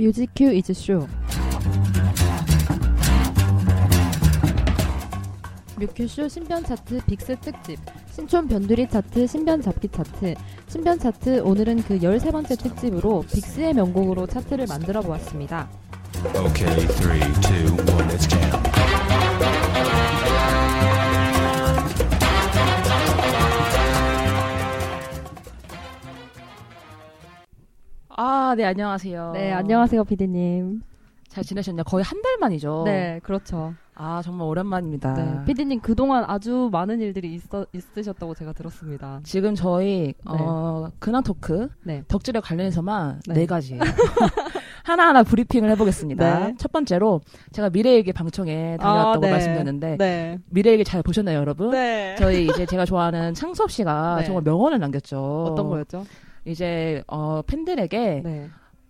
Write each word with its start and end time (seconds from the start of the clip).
Music 0.00 0.44
Q's 0.54 0.72
Show. 0.72 1.06
뮤큐쇼 5.76 6.26
신변 6.26 6.64
차트 6.64 7.04
빅스 7.04 7.36
특집 7.42 7.78
신촌 8.10 8.48
변두리 8.48 8.88
차트 8.88 9.26
신변 9.26 9.60
잡기 9.60 9.88
차트 9.88 10.36
신변 10.68 10.98
차트 10.98 11.40
오늘은 11.40 11.82
그 11.82 11.98
13번째 11.98 12.58
특집으로 12.62 13.24
빅스의 13.30 13.74
명곡으로 13.74 14.26
차트를 14.26 14.64
만들어 14.66 15.02
보았습니다. 15.02 15.68
Okay, 16.34 16.86
three, 16.96 17.20
아, 28.22 28.54
네, 28.54 28.66
안녕하세요. 28.66 29.30
네, 29.32 29.50
안녕하세요, 29.50 30.04
피디님. 30.04 30.82
잘 31.28 31.42
지내셨냐? 31.42 31.84
거의 31.84 32.04
한 32.04 32.20
달 32.20 32.36
만이죠. 32.38 32.82
네, 32.84 33.18
그렇죠. 33.22 33.72
아, 33.94 34.20
정말 34.22 34.46
오랜만입니다. 34.46 35.14
네, 35.14 35.44
피디님 35.46 35.80
그동안 35.80 36.24
아주 36.26 36.68
많은 36.70 37.00
일들이 37.00 37.32
있어, 37.32 37.64
있으셨다고 37.72 38.34
제가 38.34 38.52
들었습니다. 38.52 39.20
지금 39.22 39.54
저희, 39.54 40.12
어, 40.26 40.88
근황 40.98 41.22
토크, 41.22 41.68
네. 41.82 42.02
덕질에 42.08 42.40
관련해서만 42.40 43.22
네. 43.26 43.32
네, 43.34 43.46
가지예요. 43.46 43.80
하나하나 44.84 45.22
브리핑을 45.22 45.70
해보겠습니다. 45.70 46.40
네. 46.40 46.54
첫 46.58 46.72
번째로, 46.72 47.22
제가 47.52 47.70
미래일기 47.70 48.12
방청에 48.12 48.76
다녀왔다고 48.78 49.24
아, 49.24 49.26
네. 49.28 49.30
말씀드렸는데, 49.30 49.96
네. 49.96 50.38
미래일기 50.50 50.84
잘 50.84 51.02
보셨나요, 51.02 51.38
여러분? 51.38 51.70
네. 51.70 52.16
저희 52.18 52.44
이제 52.44 52.66
제가 52.66 52.84
좋아하는 52.84 53.32
창섭 53.32 53.70
씨가 53.70 54.16
네. 54.18 54.24
정말 54.26 54.42
명언을 54.44 54.78
남겼죠. 54.78 55.44
어떤 55.52 55.70
거였죠? 55.70 56.04
이제, 56.50 57.02
어, 57.06 57.42
팬들에게 57.46 58.22
네. 58.24 58.48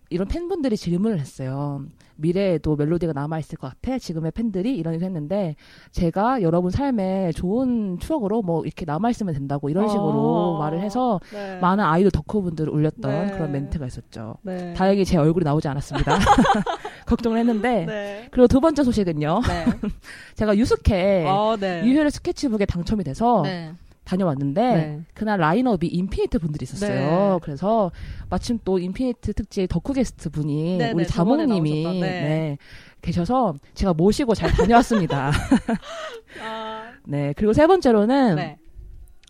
이런 0.09 0.27
팬분들이 0.27 0.75
질문을 0.75 1.19
했어요. 1.19 1.85
미래에도 2.17 2.75
멜로디가 2.75 3.13
남아있을 3.13 3.57
것 3.57 3.69
같아? 3.69 3.97
지금의 3.97 4.31
팬들이? 4.31 4.75
이런 4.75 4.93
식으로 4.93 5.05
했는데, 5.05 5.55
제가 5.91 6.41
여러분 6.41 6.69
삶에 6.69 7.31
좋은 7.31 7.97
추억으로 7.99 8.41
뭐 8.41 8.63
이렇게 8.63 8.85
남아있으면 8.85 9.33
된다고 9.33 9.69
이런 9.69 9.87
식으로 9.87 10.55
어. 10.55 10.59
말을 10.59 10.81
해서 10.81 11.19
네. 11.31 11.57
많은 11.59 11.83
아이돌 11.83 12.11
덕후분들을 12.11 12.71
울렸던 12.71 13.27
네. 13.27 13.33
그런 13.33 13.51
멘트가 13.51 13.87
있었죠. 13.87 14.35
네. 14.43 14.73
다행히 14.73 15.05
제 15.05 15.17
얼굴이 15.17 15.43
나오지 15.43 15.67
않았습니다. 15.67 16.17
걱정을 17.07 17.39
했는데. 17.39 17.85
네. 17.85 18.27
그리고 18.31 18.47
두 18.47 18.59
번째 18.59 18.83
소식은요. 18.83 19.41
네. 19.47 19.65
제가 20.35 20.55
유스케 20.57 21.25
어, 21.27 21.55
네. 21.59 21.83
유혈의 21.85 22.11
스케치북에 22.11 22.65
당첨이 22.65 23.03
돼서 23.03 23.41
네. 23.43 23.71
다녀왔는데 24.03 24.61
네. 24.61 25.01
그날 25.13 25.39
라인업이 25.39 25.87
인피니트 25.87 26.39
분들이 26.39 26.63
있었어요. 26.63 27.33
네. 27.33 27.39
그래서 27.41 27.91
마침 28.29 28.59
또 28.63 28.79
인피니트 28.79 29.33
특집 29.33 29.67
덕후 29.67 29.93
게스트 29.93 30.29
분이 30.29 30.77
네, 30.77 30.91
우리 30.91 31.03
네, 31.03 31.09
저번에 31.09 31.45
자몽님이 31.45 31.83
네. 31.83 31.99
네, 31.99 32.57
계셔서 33.01 33.55
제가 33.73 33.93
모시고 33.93 34.35
잘 34.35 34.51
다녀왔습니다. 34.51 35.31
아, 36.43 36.91
네 37.05 37.33
그리고 37.37 37.53
세 37.53 37.67
번째로는 37.67 38.35
네. 38.35 38.57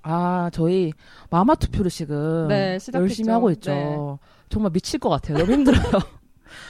아 0.03 0.49
저희 0.53 0.93
마마 1.29 1.55
투표를 1.55 1.91
지금. 1.91 2.47
열심히 2.93 3.29
하고 3.31 3.51
있죠. 3.51 3.71
네. 3.71 3.97
정말 4.49 4.71
미칠 4.71 4.99
것 4.99 5.09
같아요. 5.09 5.37
너무 5.37 5.51
힘들어요. 5.51 5.83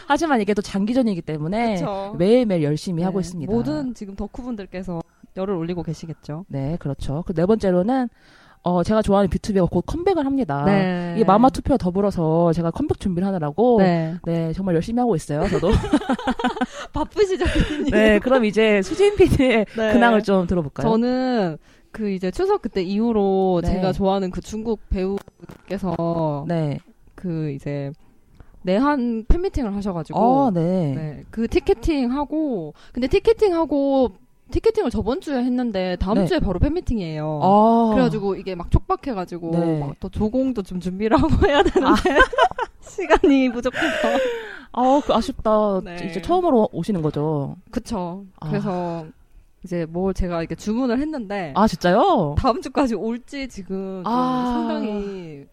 하지만 0.07 0.41
이게 0.41 0.53
또 0.53 0.61
장기전이기 0.61 1.22
때문에 1.22 1.75
그쵸. 1.75 2.16
매일매일 2.17 2.63
열심히 2.63 3.03
하고 3.03 3.19
네. 3.19 3.27
있습니다. 3.27 3.52
모든 3.52 3.94
지금 3.94 4.16
덕후분들께서 4.16 5.02
열을 5.37 5.53
올리고 5.55 5.83
계시겠죠. 5.83 6.45
네, 6.47 6.77
그렇죠. 6.79 7.23
그 7.25 7.33
네 7.33 7.45
번째로는 7.45 8.09
어 8.63 8.83
제가 8.83 9.01
좋아하는 9.01 9.29
비투비가 9.29 9.65
곧 9.65 9.81
컴백을 9.88 10.25
합니다. 10.25 10.63
네. 10.65 11.11
아, 11.13 11.15
이게 11.15 11.23
마마 11.25 11.49
투표 11.49 11.77
더불어서 11.77 12.53
제가 12.53 12.69
컴백 12.71 12.99
준비를 12.99 13.27
하느라고 13.27 13.77
네. 13.79 14.15
네. 14.23 14.53
정말 14.53 14.75
열심히 14.75 14.99
하고 14.99 15.15
있어요. 15.15 15.47
저도. 15.47 15.71
바쁘시죠, 16.94 17.45
피디님? 17.45 17.85
네, 17.91 18.19
그럼 18.19 18.45
이제 18.45 18.81
수진 18.81 19.16
PD의 19.16 19.66
네. 19.75 19.94
근황을 19.94 20.22
좀 20.22 20.45
들어볼까요? 20.47 20.88
저는 20.89 21.57
그 21.91 22.09
이제 22.11 22.29
추석 22.31 22.61
그때 22.61 22.81
이후로 22.83 23.61
네. 23.63 23.72
제가 23.73 23.94
좋아하는 23.94 24.29
그 24.31 24.41
중국 24.41 24.79
배우께서 24.89 26.45
네. 26.47 26.79
그 27.16 27.51
이제 27.51 27.91
내한 28.63 29.25
팬미팅을 29.27 29.75
하셔가지고 29.75 30.19
어, 30.19 30.51
네. 30.51 30.94
네. 30.95 31.23
그 31.31 31.47
티켓팅 31.47 32.11
하고 32.11 32.73
근데 32.94 33.07
티켓팅 33.07 33.56
하고 33.56 34.11
티켓팅을 34.51 34.91
저번 34.91 35.22
주에 35.22 35.38
했는데 35.44 35.95
다음 36.00 36.16
네. 36.16 36.25
주에 36.25 36.39
바로 36.39 36.59
팬미팅이에요. 36.59 37.39
아. 37.41 37.89
그래가지고 37.94 38.35
이게 38.35 38.56
막 38.56 38.69
촉박해가지고 38.69 39.51
네. 39.51 39.79
막또 39.79 40.09
조공도 40.09 40.63
좀 40.63 40.79
준비를 40.79 41.17
하고 41.17 41.29
해야 41.47 41.63
되는데 41.63 42.01
시간이 42.81 43.51
부족해서 43.51 44.09
아, 44.73 45.01
그 45.06 45.13
아쉽다. 45.13 45.81
네. 45.84 45.95
이제 46.09 46.22
처음으로 46.22 46.69
오시는 46.72 47.01
거죠. 47.01 47.57
그쵸. 47.72 48.25
아. 48.39 48.50
그래서 48.50 49.06
이제 49.63 49.85
뭘 49.89 50.13
제가 50.13 50.39
이렇게 50.39 50.56
주문을 50.56 51.00
했는데 51.00 51.53
아, 51.56 51.68
진짜요? 51.68 52.35
다음 52.38 52.62
주까지 52.62 52.95
올지 52.95 53.47
지금 53.47 54.03
좀 54.03 54.13
아. 54.13 54.44
상당히 54.45 55.45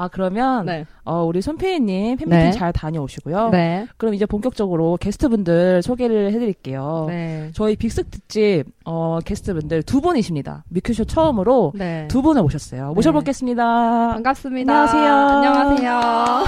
아, 0.00 0.08
그러면 0.08 0.64
네. 0.64 0.86
어, 1.04 1.22
우리 1.24 1.42
손페이님 1.42 2.16
팬미팅 2.16 2.28
네. 2.28 2.52
잘 2.52 2.72
다녀오시고요. 2.72 3.50
네. 3.50 3.86
그럼 3.98 4.14
이제 4.14 4.24
본격적으로 4.24 4.96
게스트분들 4.98 5.82
소개를 5.82 6.32
해드릴게요. 6.32 7.04
네. 7.08 7.50
저희 7.54 7.76
빅스 7.76 8.04
특집 8.04 8.64
어, 8.86 9.18
게스트분들 9.22 9.82
두 9.82 10.00
분이십니다. 10.00 10.64
미큐쇼 10.70 11.04
처음으로 11.04 11.72
네. 11.74 12.08
두 12.08 12.22
분을 12.22 12.40
모셨어요. 12.42 12.94
모셔보겠습니다. 12.94 14.12
반갑습니다. 14.14 14.72
안녕하세요. 14.72 15.12
안녕하세요. 15.14 16.44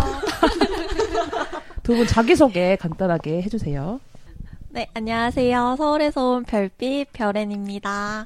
두 1.83 1.95
분 1.97 2.07
자기소개 2.07 2.77
간단하게 2.77 3.43
해주세요. 3.43 4.01
네, 4.71 4.87
안녕하세요. 4.95 5.75
서울에서 5.77 6.31
온 6.31 6.45
별빛 6.45 7.13
별앤입니다. 7.13 8.25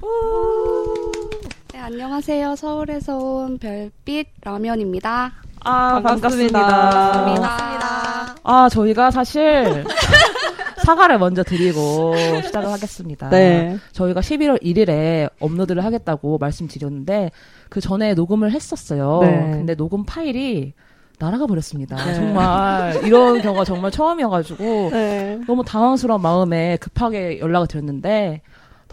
네, 1.76 1.82
안녕하세요. 1.82 2.56
서울에서 2.56 3.18
온 3.18 3.58
별빛 3.58 4.28
라면입니다. 4.42 5.30
아, 5.62 6.00
반갑습니다. 6.00 6.58
반갑습니다. 6.58 8.34
아, 8.44 8.68
저희가 8.70 9.10
사실 9.10 9.84
사과를 10.86 11.18
먼저 11.18 11.42
드리고 11.42 12.14
시작을 12.44 12.72
하겠습니다. 12.72 13.28
네. 13.28 13.76
저희가 13.92 14.22
11월 14.22 14.62
1일에 14.62 15.28
업로드를 15.38 15.84
하겠다고 15.84 16.38
말씀드렸는데 16.38 17.30
그 17.68 17.82
전에 17.82 18.14
녹음을 18.14 18.52
했었어요. 18.52 19.18
네. 19.20 19.50
근데 19.52 19.74
녹음 19.74 20.06
파일이 20.06 20.72
날아가 21.18 21.46
버렸습니다. 21.46 22.02
네. 22.06 22.14
정말 22.14 23.04
이런 23.04 23.42
경우가 23.42 23.64
정말 23.64 23.90
처음이어가지고 23.90 24.88
네. 24.92 25.40
너무 25.46 25.62
당황스러운 25.62 26.22
마음에 26.22 26.78
급하게 26.78 27.38
연락을 27.38 27.66
드렸는데 27.66 28.40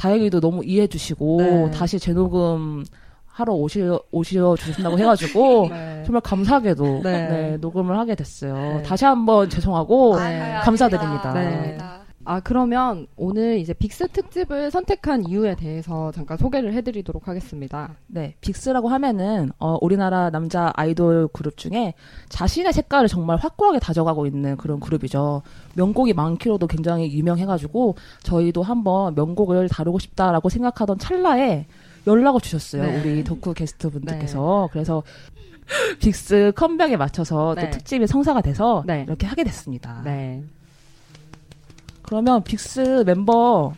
다행히도 0.04 0.42
너무 0.42 0.66
이해해 0.66 0.88
주시고 0.88 1.38
네. 1.40 1.72
다시 1.72 1.98
재녹음 1.98 2.84
하러 3.26 3.54
오시, 3.54 3.82
오시어 4.12 4.58
주신다고 4.58 5.00
해가지고 5.00 5.70
네. 5.72 6.04
정말 6.06 6.22
감사하게도 6.22 7.02
네. 7.04 7.28
네, 7.28 7.58
녹음을 7.58 7.98
하게 7.98 8.14
됐어요. 8.14 8.54
네. 8.54 8.84
다시 8.84 9.06
한번 9.06 9.50
죄송하고 9.50 10.20
네. 10.20 10.60
감사드립니다. 10.62 11.34
네. 12.26 12.32
아, 12.32 12.40
그러면 12.40 13.08
오늘 13.16 13.58
이제 13.58 13.74
빅스 13.74 14.08
특집을 14.10 14.72
선택한 14.72 15.28
이유에 15.28 15.56
대해서 15.56 16.12
잠깐 16.12 16.38
소개를 16.38 16.74
해드리도록 16.74 17.28
하겠습니다. 17.28 17.96
네, 18.08 18.36
빅스라고 18.42 18.88
하면은 18.88 19.52
어, 19.60 19.78
우리나라 19.82 20.30
남자 20.30 20.72
아이돌 20.76 21.28
그룹 21.34 21.58
중에 21.58 21.94
자신의 22.30 22.74
색깔을 22.74 23.08
정말 23.08 23.38
확고하게 23.38 23.80
다져가고 23.80 24.26
있는 24.26 24.56
그런 24.58 24.80
그룹이죠. 24.80 25.42
명곡이 25.76 26.14
많기로도 26.14 26.68
굉장히 26.68 27.12
유명해가지고 27.12 27.96
저희도 28.24 28.64
한번 28.64 29.16
명곡을 29.16 29.68
다루고 29.70 30.00
싶다라고 30.00 30.50
생각하던 30.50 30.98
찰나에 31.00 31.66
연락을 32.08 32.42
주셨어요. 32.42 32.84
네. 32.84 33.00
우리 33.00 33.24
덕후 33.24 33.54
게스트 33.54 33.90
분들께서 33.90 34.70
그래서 34.72 35.04
빅스 36.00 36.52
컴백에 36.56 36.98
맞춰서 36.98 37.56
네. 37.56 37.66
또 37.66 37.78
특집이 37.78 38.08
성사가 38.08 38.42
돼서 38.42 38.84
네. 38.86 39.04
이렇게 39.08 39.26
하게 39.26 39.44
됐습니다. 39.44 40.02
네. 40.04 40.44
그러면 42.14 42.44
빅스 42.44 43.04
멤버 43.08 43.74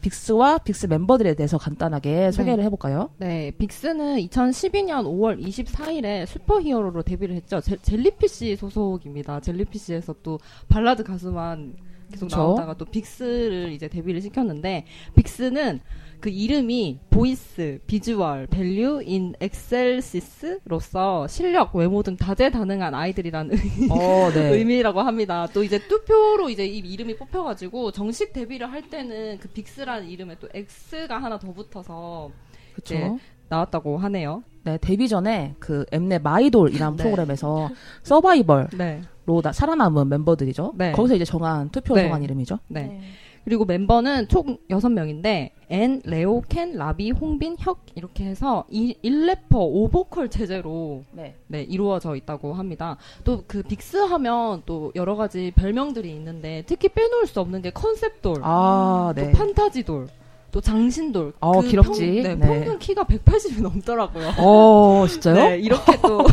빅스와 0.00 0.58
빅스 0.58 0.86
멤버들에 0.86 1.34
대해서 1.34 1.58
간단하게 1.58 2.30
소개를 2.30 2.62
해볼까요? 2.62 3.10
네, 3.16 3.50
빅스는 3.58 4.18
2012년 4.18 5.04
5월 5.04 5.44
24일에 5.44 6.26
Super 6.26 6.60
Hero로 6.60 7.02
데뷔를 7.02 7.34
했죠. 7.34 7.60
제, 7.60 7.76
젤리피쉬 7.82 8.54
소속입니다. 8.54 9.40
젤리피쉬에서 9.40 10.14
또 10.22 10.38
발라드 10.68 11.02
가수만 11.02 11.74
계속 12.10 12.26
그쵸. 12.26 12.36
나오다가 12.36 12.74
또 12.74 12.84
빅스를 12.84 13.72
이제 13.72 13.88
데뷔를 13.88 14.20
시켰는데 14.20 14.86
빅스는 15.16 15.80
그 16.20 16.30
이름이 16.30 17.00
Voice, 17.10 17.78
Visual, 17.86 18.46
Value 18.46 19.02
in 19.04 19.34
Excelsis로서 19.40 21.26
실력, 21.28 21.74
외모 21.76 22.02
등 22.02 22.16
다재다능한 22.16 22.94
아이들이라는 22.94 23.54
어, 23.90 24.30
네. 24.32 24.54
의미라고 24.54 25.00
합니다. 25.02 25.46
또 25.52 25.62
이제 25.62 25.78
투표로 25.86 26.48
이제 26.48 26.64
이 26.66 26.78
이름이 26.78 27.16
뽑혀가지고 27.16 27.92
정식 27.92 28.32
데뷔를 28.32 28.70
할 28.72 28.88
때는 28.88 29.38
그 29.38 29.48
빅스라는 29.48 30.08
이름에 30.08 30.36
또 30.40 30.48
X가 30.54 31.22
하나 31.22 31.38
더 31.38 31.52
붙어서 31.52 32.30
그쵸. 32.74 32.94
네. 32.94 33.18
나왔다고 33.48 33.98
하네요. 33.98 34.42
네, 34.64 34.78
데뷔 34.78 35.08
전에 35.08 35.54
그 35.60 35.84
엠넷 35.92 36.22
마이돌이라는 36.22 36.96
네. 36.96 37.02
프로그램에서 37.04 37.70
서바이벌 38.02 38.68
네. 38.76 39.02
나, 39.42 39.52
살아남은 39.52 40.08
멤버들이죠. 40.08 40.74
네. 40.76 40.92
거기서 40.92 41.16
이제 41.16 41.24
정한 41.24 41.68
투표 41.70 41.94
네. 41.94 42.04
정한 42.04 42.22
이름이죠. 42.22 42.58
네. 42.68 43.00
그리고 43.44 43.64
멤버는 43.64 44.26
총 44.26 44.58
6명인데 44.68 45.50
엔, 45.68 46.02
레오, 46.04 46.40
켄, 46.48 46.76
라비, 46.76 47.12
홍빈, 47.12 47.56
혁 47.60 47.86
이렇게 47.94 48.24
해서 48.24 48.64
이 48.68 48.96
1래퍼 49.04 49.50
5보컬 49.50 50.28
체제로 50.32 51.04
네. 51.12 51.36
네, 51.46 51.62
이루어져 51.62 52.16
있다고 52.16 52.54
합니다. 52.54 52.96
또 53.22 53.44
그 53.46 53.62
빅스 53.62 53.98
하면 53.98 54.62
또 54.66 54.90
여러 54.96 55.14
가지 55.14 55.52
별명들이 55.54 56.10
있는데 56.16 56.64
특히 56.66 56.88
빼놓을 56.88 57.26
수 57.28 57.38
없는 57.40 57.62
게 57.62 57.70
컨셉돌, 57.70 58.40
아, 58.42 59.12
또 59.16 59.22
네. 59.22 59.30
판타지돌, 59.30 60.08
또 60.50 60.60
장신돌. 60.60 61.32
어, 61.40 61.60
귀엽지. 61.62 62.22
평, 62.22 62.22
네, 62.22 62.34
네. 62.34 62.46
평균 62.46 62.78
키가 62.78 63.04
180이 63.04 63.60
넘더라고요. 63.62 64.34
어, 64.38 65.06
진짜요? 65.08 65.34
네, 65.34 65.58
이렇게 65.58 65.98
또 66.00 66.26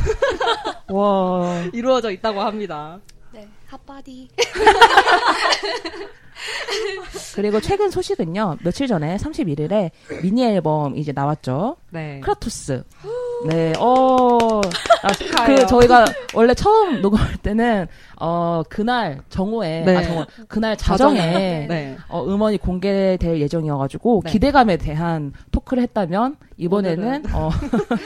와. 0.89 1.63
이루어져 1.73 2.11
있다고 2.11 2.41
합니다. 2.41 2.99
네, 3.31 3.47
hot 3.67 3.91
body. 3.91 4.29
그리고 7.35 7.59
최근 7.61 7.89
소식은요. 7.89 8.57
며칠 8.63 8.87
전에 8.87 9.17
31일에 9.17 9.91
미니 10.21 10.43
앨범 10.43 10.95
이제 10.97 11.11
나왔죠. 11.11 11.77
네. 11.89 12.19
크라토스. 12.21 12.83
네, 13.45 13.73
어, 13.77 14.61
아. 15.03 15.45
그 15.45 15.65
저희가 15.67 16.05
원래 16.33 16.53
처음 16.53 17.01
녹음할 17.01 17.37
때는 17.37 17.87
어 18.19 18.63
그날 18.69 19.21
정오에 19.29 19.81
네. 19.81 19.97
아 19.97 20.03
정오 20.03 20.25
그날 20.47 20.77
자정에 20.77 21.67
네. 21.67 21.97
어, 22.07 22.23
음원이 22.25 22.57
공개될 22.57 23.39
예정이어가지고 23.41 24.21
네. 24.25 24.31
기대감에 24.31 24.77
대한 24.77 25.33
토크를 25.51 25.83
했다면 25.83 26.37
이번에는 26.57 27.23
어, 27.33 27.49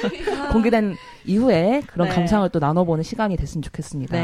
공개된 0.51 0.95
이후에 1.25 1.83
그런 1.87 2.09
네. 2.09 2.15
감상을 2.15 2.49
또 2.49 2.59
나눠보는 2.59 3.03
시간이 3.03 3.37
됐으면 3.37 3.61
좋겠습니다. 3.61 4.17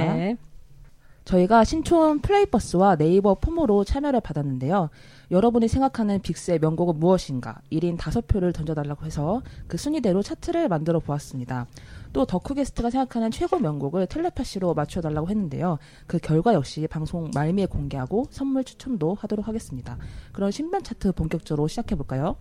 네. 1.23 1.31
저희가 1.31 1.63
신촌 1.63 2.19
플레이버스와 2.19 2.97
네이버 2.97 3.35
폼으로 3.35 3.83
참여를 3.83 4.21
받았는데요. 4.21 4.89
여러분이 5.31 5.67
생각하는 5.67 6.21
빅스의 6.21 6.59
명곡은 6.59 6.99
무엇인가? 6.99 7.61
1인 7.71 7.97
5표를 7.97 8.53
던져달라고 8.53 9.05
해서 9.05 9.41
그 9.67 9.77
순위대로 9.77 10.21
차트를 10.21 10.67
만들어 10.67 10.99
보았습니다. 10.99 11.67
또 12.11 12.25
덕후 12.25 12.53
게스트가 12.53 12.89
생각하는 12.89 13.31
최고 13.31 13.57
명곡을 13.57 14.05
텔레파시로 14.07 14.73
맞춰달라고 14.73 15.29
했는데요. 15.29 15.79
그 16.05 16.19
결과 16.19 16.53
역시 16.53 16.87
방송 16.87 17.31
말미에 17.33 17.65
공개하고 17.65 18.27
선물 18.29 18.63
추첨도 18.63 19.15
하도록 19.19 19.47
하겠습니다. 19.47 19.97
그럼 20.31 20.51
신변 20.51 20.83
차트 20.83 21.13
본격적으로 21.13 21.67
시작해볼까요? 21.67 22.35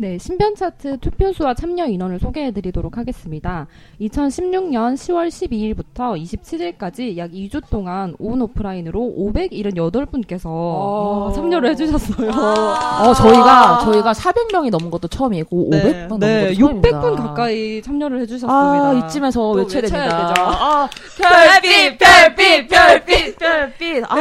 네, 0.00 0.16
신변 0.16 0.54
차트 0.54 0.96
투표 1.00 1.30
수와 1.30 1.52
참여 1.52 1.88
인원을 1.88 2.20
소개해 2.20 2.52
드리도록 2.52 2.96
하겠습니다. 2.96 3.66
2016년 4.00 4.94
10월 4.94 5.28
12일부터 5.28 6.18
27일까지 6.18 7.18
약 7.18 7.32
2주 7.32 7.68
동안 7.68 8.14
온 8.18 8.40
오프라인으로 8.40 8.98
578분께서 9.18 10.44
어. 10.46 11.32
참여를 11.34 11.68
해 11.68 11.76
주셨어요. 11.76 12.30
어, 12.30 13.12
저희가, 13.12 13.80
저희가 13.84 14.12
400명이 14.12 14.70
넘은 14.70 14.90
것도 14.90 15.06
처음이고, 15.08 15.68
500번 15.68 16.08
넘은 16.08 16.18
네, 16.20 16.44
것도 16.46 16.54
처음입니다. 16.54 16.88
600분 16.88 17.16
가까이 17.16 17.82
참여를 17.82 18.22
해 18.22 18.26
주셨습니다. 18.26 18.54
아, 18.54 18.94
이쯤에서 19.04 19.38
또 19.38 19.52
외쳐야 19.52 19.82
됩니다. 19.82 20.28
되죠. 20.28 20.42
아, 20.46 20.88
별빛, 21.18 21.98
별빛, 21.98 22.68
별빛, 22.68 23.38
별빛. 23.38 24.04
아, 24.08 24.16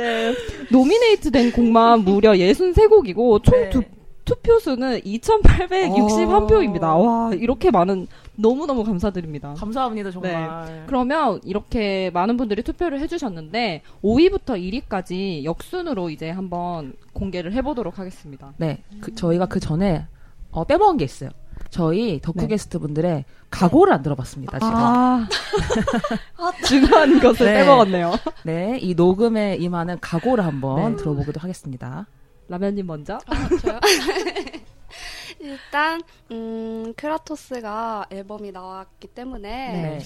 네. 0.00 0.34
nominate 0.70 1.30
된 1.30 1.52
곡만 1.52 2.04
무려 2.04 2.32
63곡이고, 2.32 3.42
총 3.44 3.60
네. 3.60 3.70
투, 3.70 3.82
투표수는 4.24 5.00
2,861표입니다. 5.00 6.84
어. 6.84 6.98
와, 6.98 7.34
이렇게 7.34 7.70
많은, 7.70 8.06
너무너무 8.36 8.84
감사드립니다. 8.84 9.54
감사합니다, 9.54 10.10
정말. 10.10 10.84
그러면 10.86 11.40
이렇게 11.44 12.10
많은 12.14 12.36
분들이 12.36 12.62
투표를 12.62 13.00
해주셨는데 13.00 13.82
5위부터 14.02 14.82
1위까지 14.88 15.44
역순으로 15.44 16.10
이제 16.10 16.30
한번 16.30 16.94
공개를 17.12 17.52
해보도록 17.52 17.98
하겠습니다. 17.98 18.54
네, 18.56 18.82
그, 19.00 19.14
저희가 19.14 19.46
그 19.46 19.60
전에 19.60 20.06
어, 20.50 20.64
빼먹은 20.64 20.96
게 20.96 21.04
있어요. 21.04 21.30
저희 21.70 22.20
덕후 22.20 22.40
네. 22.42 22.48
게스트 22.48 22.78
분들의 22.78 23.24
각오를 23.48 23.92
안 23.92 24.02
들어봤습니다, 24.02 24.58
지금. 24.58 24.74
아, 24.74 25.28
중요한 26.66 27.20
것을 27.20 27.46
네. 27.46 27.54
빼먹었네요. 27.54 28.12
네, 28.44 28.78
이 28.80 28.94
녹음에 28.94 29.56
임하는 29.56 29.98
각오를 30.00 30.44
한번 30.44 30.96
네. 30.96 31.02
들어보기도 31.02 31.40
하겠습니다. 31.40 32.06
라면님 32.48 32.86
먼저. 32.86 33.18
아, 33.26 33.48
저요? 33.62 33.78
일단 35.38 36.02
음, 36.32 36.92
크라토스가 36.96 38.06
앨범이 38.10 38.50
나왔기 38.50 39.08
때문에 39.08 39.48
네. 39.72 40.00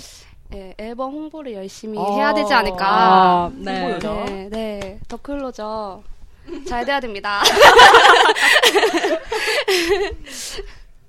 예, 0.54 0.74
앨범 0.78 1.12
홍보를 1.12 1.54
열심히 1.54 1.98
어. 1.98 2.14
해야 2.14 2.34
되지 2.34 2.52
않을까. 2.52 2.86
아, 2.86 3.50
네. 3.54 3.98
네, 3.98 4.48
네, 4.50 5.00
더 5.08 5.16
클로저 5.16 6.02
잘 6.68 6.84
돼야 6.84 7.00
됩니다. 7.00 7.42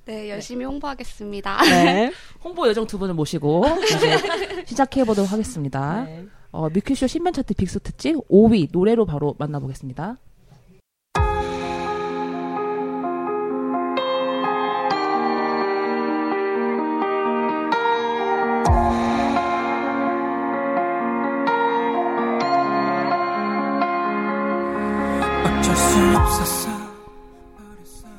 네, 0.05 0.29
열심히 0.29 0.65
홍보하겠습니다. 0.65 1.63
네. 1.63 2.11
홍보 2.43 2.67
요정 2.67 2.85
두 2.85 2.99
분을 2.99 3.15
모시고 3.15 3.65
이제 3.83 4.17
시작해 4.65 5.03
보도록 5.03 5.31
하겠습니다. 5.31 6.03
네. 6.03 6.25
어, 6.51 6.69
뮤큐쇼 6.69 7.07
신변 7.07 7.33
차트 7.33 7.55
빅스 7.55 7.79
특집 7.79 8.15
5위 8.29 8.69
노래로 8.71 9.05
바로 9.05 9.35
만나보겠습니다. 9.39 10.17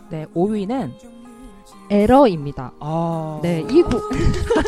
네, 0.08 0.24
5위는 0.34 1.15
에러입니다. 1.90 2.72
아, 2.80 3.40
네, 3.42 3.64
이 3.70 3.82
곡. 3.82 4.10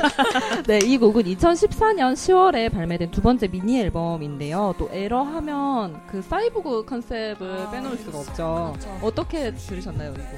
네, 0.66 0.78
이 0.84 0.98
곡은 0.98 1.24
2014년 1.24 2.14
10월에 2.14 2.72
발매된 2.72 3.10
두 3.10 3.20
번째 3.20 3.48
미니 3.48 3.80
앨범인데요. 3.80 4.74
또 4.78 4.88
에러 4.92 5.22
하면 5.22 6.00
그 6.06 6.22
사이보그 6.22 6.84
컨셉을 6.84 7.70
빼놓을 7.72 7.98
수가 7.98 8.18
없죠. 8.18 8.74
그렇죠. 8.78 8.98
어떻게 9.02 9.52
들으셨나요, 9.54 10.12
이 10.12 10.14
곡을? 10.14 10.28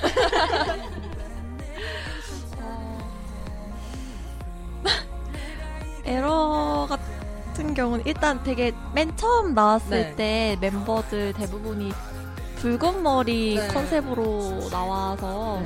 에러 6.06 6.86
같은 6.88 7.74
경우는 7.74 8.06
일단 8.06 8.42
되게 8.42 8.72
맨 8.94 9.14
처음 9.16 9.54
나왔을 9.54 9.90
네. 9.90 10.16
때 10.16 10.56
멤버들 10.60 11.34
대부분이 11.34 11.92
붉은 12.60 13.02
머리 13.02 13.56
네. 13.56 13.66
컨셉으로 13.68 14.68
나와서 14.70 15.62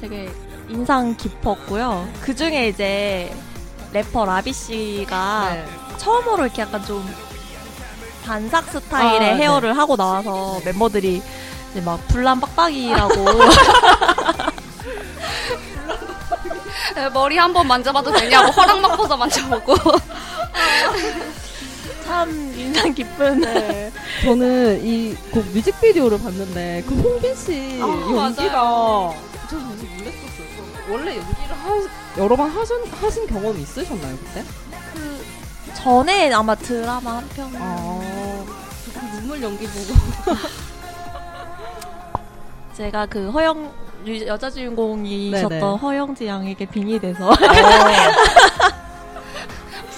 되게 0.00 0.30
인상 0.68 1.16
깊었고요. 1.16 2.06
그 2.20 2.36
중에 2.36 2.68
이제 2.68 3.34
래퍼 3.92 4.26
라비 4.26 4.52
씨가 4.52 5.50
네. 5.54 5.64
처음으로 5.96 6.44
이렇게 6.44 6.60
약간 6.62 6.84
좀 6.84 7.02
반삭 8.26 8.64
스타일의 8.66 9.16
아, 9.16 9.34
네. 9.34 9.42
헤어를 9.42 9.78
하고 9.78 9.96
나와서 9.96 10.60
멤버들이 10.66 11.22
이제 11.70 11.80
막 11.80 11.98
불난 12.08 12.38
빡빡이라고 12.40 13.14
네, 16.94 17.08
머리 17.08 17.38
한번 17.38 17.66
만져봐도 17.66 18.12
되냐고 18.12 18.50
허락 18.50 18.82
받고서 18.82 19.16
만져보고. 19.16 19.74
참 22.08 22.30
인상 22.56 22.94
깊은 22.94 23.40
네. 23.40 23.92
저는 24.22 24.80
이 24.82 25.14
곡 25.30 25.44
뮤직비디오를 25.52 26.18
봤는데 26.18 26.82
그 26.88 26.94
홍빈 26.94 27.34
씨 27.36 27.78
아, 27.82 27.86
연기가 27.86 29.12
저 29.50 29.58
사실 29.60 29.88
놀랐었어요. 29.98 30.46
저 30.86 30.92
원래 30.92 31.16
연기를 31.18 31.54
하, 31.54 31.86
여러 32.22 32.34
번 32.34 32.48
하신, 32.50 32.76
하신 32.90 33.26
경험이 33.26 33.60
있으셨나요 33.60 34.16
그때? 34.16 34.42
그 34.94 35.22
전에 35.74 36.32
아마 36.32 36.54
드라마 36.54 37.16
한 37.18 37.28
편. 37.28 37.52
아, 37.56 38.00
그 38.86 39.16
눈물 39.16 39.42
연기 39.42 39.66
보고 39.66 39.94
제가 42.74 43.04
그 43.06 43.28
허영 43.30 43.70
유- 44.06 44.26
여자 44.26 44.48
주인공이셨던 44.48 45.48
네네. 45.50 45.60
허영지 45.76 46.26
양에게 46.26 46.64
빙의 46.66 47.00
돼서 47.00 47.30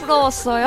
부러웠어요. 0.01 0.67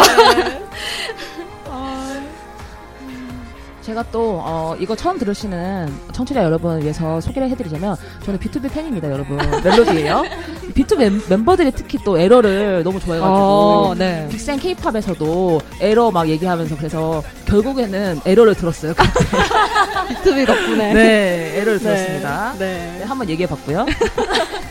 제가 3.84 4.04
또 4.12 4.40
어, 4.42 4.76
이거 4.80 4.96
처음 4.96 5.20
들으시는 5.20 5.94
청취자 6.14 6.44
여러분 6.44 6.82
위해서 6.82 7.20
소개를 7.20 7.50
해드리자면 7.50 7.98
저는 8.24 8.40
B2B 8.40 8.72
팬입니다, 8.72 9.12
여러분. 9.12 9.38
멜로디예요. 9.64 10.24
비트 10.74 10.94
멤, 10.96 11.22
멤버들이 11.30 11.72
특히 11.72 12.00
또 12.04 12.18
에러를 12.18 12.84
너무 12.84 13.00
좋아해가지고 13.00 13.36
어, 13.38 13.94
네. 13.96 14.28
빅생 14.32 14.58
케이팝에서도 14.58 15.62
에러 15.82 16.12
막 16.12 16.30
얘기하면서 16.30 16.78
그래서 16.78 17.22
결국에는 17.46 18.22
에러를 18.26 18.56
들었어요. 18.56 18.94
비투비 20.08 20.46
덕분에. 20.46 20.94
네, 20.94 21.54
에러를 21.58 21.80
네. 21.80 21.84
들었습니다. 21.84 22.54
네. 22.58 22.98
네, 23.00 23.04
한번 23.04 23.30
얘기해봤고요. 23.30 23.86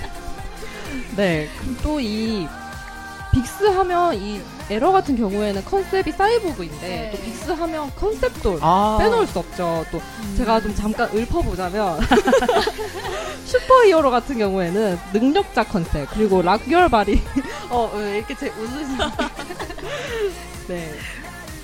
네. 1.16 1.48
또이 1.82 2.48
빅스 3.32 3.64
하면 3.64 4.14
이 4.14 4.40
에러 4.72 4.90
같은 4.90 5.16
경우에는 5.16 5.64
컨셉이 5.66 6.12
사이보그인데 6.12 6.88
네. 6.88 7.10
또 7.12 7.22
빅스 7.22 7.50
하면 7.50 7.90
컨셉도 7.94 8.58
아, 8.62 8.96
빼놓을 8.98 9.26
수 9.26 9.38
없죠. 9.40 9.84
또 9.92 10.00
제가 10.36 10.60
좀 10.62 10.74
잠깐 10.74 11.10
읊어보자면 11.14 12.00
Super 13.44 13.81
Hero 13.81 14.10
같은 14.10 14.38
경우에는 14.38 14.98
능력자 15.12 15.64
컨셉 15.64 16.08
그리고 16.10 16.40
Rock 16.40 16.72
Ur 16.72 16.88
Body 16.88 17.20
어왜 17.68 18.18
이렇게 18.18 18.34
제 18.34 18.48
웃으시는 18.48 18.98
네. 20.68 20.90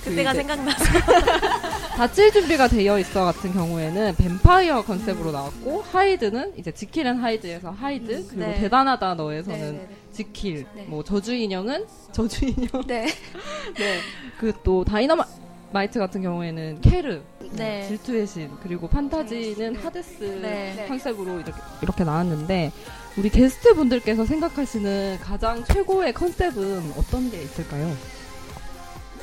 그때가 0.04 0.34
생각나서 0.34 0.84
다칠 1.96 2.32
준비가 2.32 2.68
되어 2.68 2.98
있어 2.98 3.24
같은 3.24 3.52
경우에는 3.52 4.14
뱀파이어 4.16 4.82
컨셉으로 4.84 5.32
나왔고 5.32 5.82
하이드는 5.82 6.54
이제 6.56 6.70
지킬 6.70 7.06
앤 7.06 7.16
하이드에서 7.16 7.70
하이드 7.70 8.26
그리고 8.28 8.46
네. 8.46 8.54
대단하다 8.60 9.14
너에서는 9.14 9.58
네네네. 9.58 9.88
지킬 10.12 10.66
네. 10.74 10.84
뭐 10.84 11.02
저주 11.02 11.34
인형은 11.34 11.86
저주 12.12 12.44
인형 12.46 12.86
네. 12.86 13.06
네. 13.76 13.98
그또 14.38 14.84
다이너마이트 14.84 15.98
같은 15.98 16.22
경우에는 16.22 16.80
케르 16.80 17.22
네. 17.52 17.86
질투의 17.88 18.26
신 18.26 18.50
그리고 18.62 18.88
판타지는 18.88 19.76
하데스 19.76 20.22
네. 20.42 20.86
컨셉으로 20.88 21.40
이렇게 21.40 21.52
이렇게 21.82 22.04
나왔는데 22.04 22.72
우리 23.16 23.30
게스트 23.30 23.74
분들께서 23.74 24.24
생각하시는 24.24 25.18
가장 25.20 25.64
최고의 25.64 26.12
컨셉은 26.12 26.92
어떤 26.96 27.30
게 27.30 27.42
있을까요? 27.42 27.92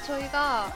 저희가 0.05 0.71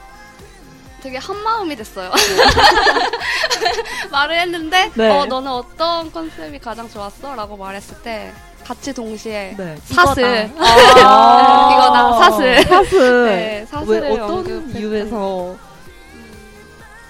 되게 1.02 1.16
한 1.18 1.36
마음이 1.42 1.76
됐어요. 1.76 2.10
말을 4.12 4.40
했는데 4.40 4.90
네. 4.94 5.10
어 5.10 5.24
너는 5.24 5.50
어떤 5.50 6.12
컨셉이 6.12 6.58
가장 6.58 6.88
좋았어? 6.88 7.34
라고 7.34 7.56
말했을 7.56 8.02
때 8.02 8.32
같이 8.64 8.92
동시에 8.92 9.54
네. 9.56 9.76
사슬 9.84 10.50
아. 10.58 11.70
이거나 11.72 12.18
사슬 12.18 12.62
사슬. 12.68 13.24
네, 13.26 13.66
사슬을 13.70 14.00
왜 14.02 14.20
어떤 14.20 14.76
이유에서 14.76 15.56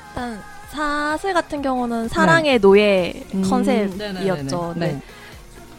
일단 0.09 0.43
사슬 0.71 1.35
같은 1.35 1.63
경우는 1.63 2.09
사랑의 2.09 2.61
노예 2.61 3.25
음, 3.35 3.43
컨셉이었죠. 3.43 4.75
네네네네. 4.77 4.77
네. 4.77 5.01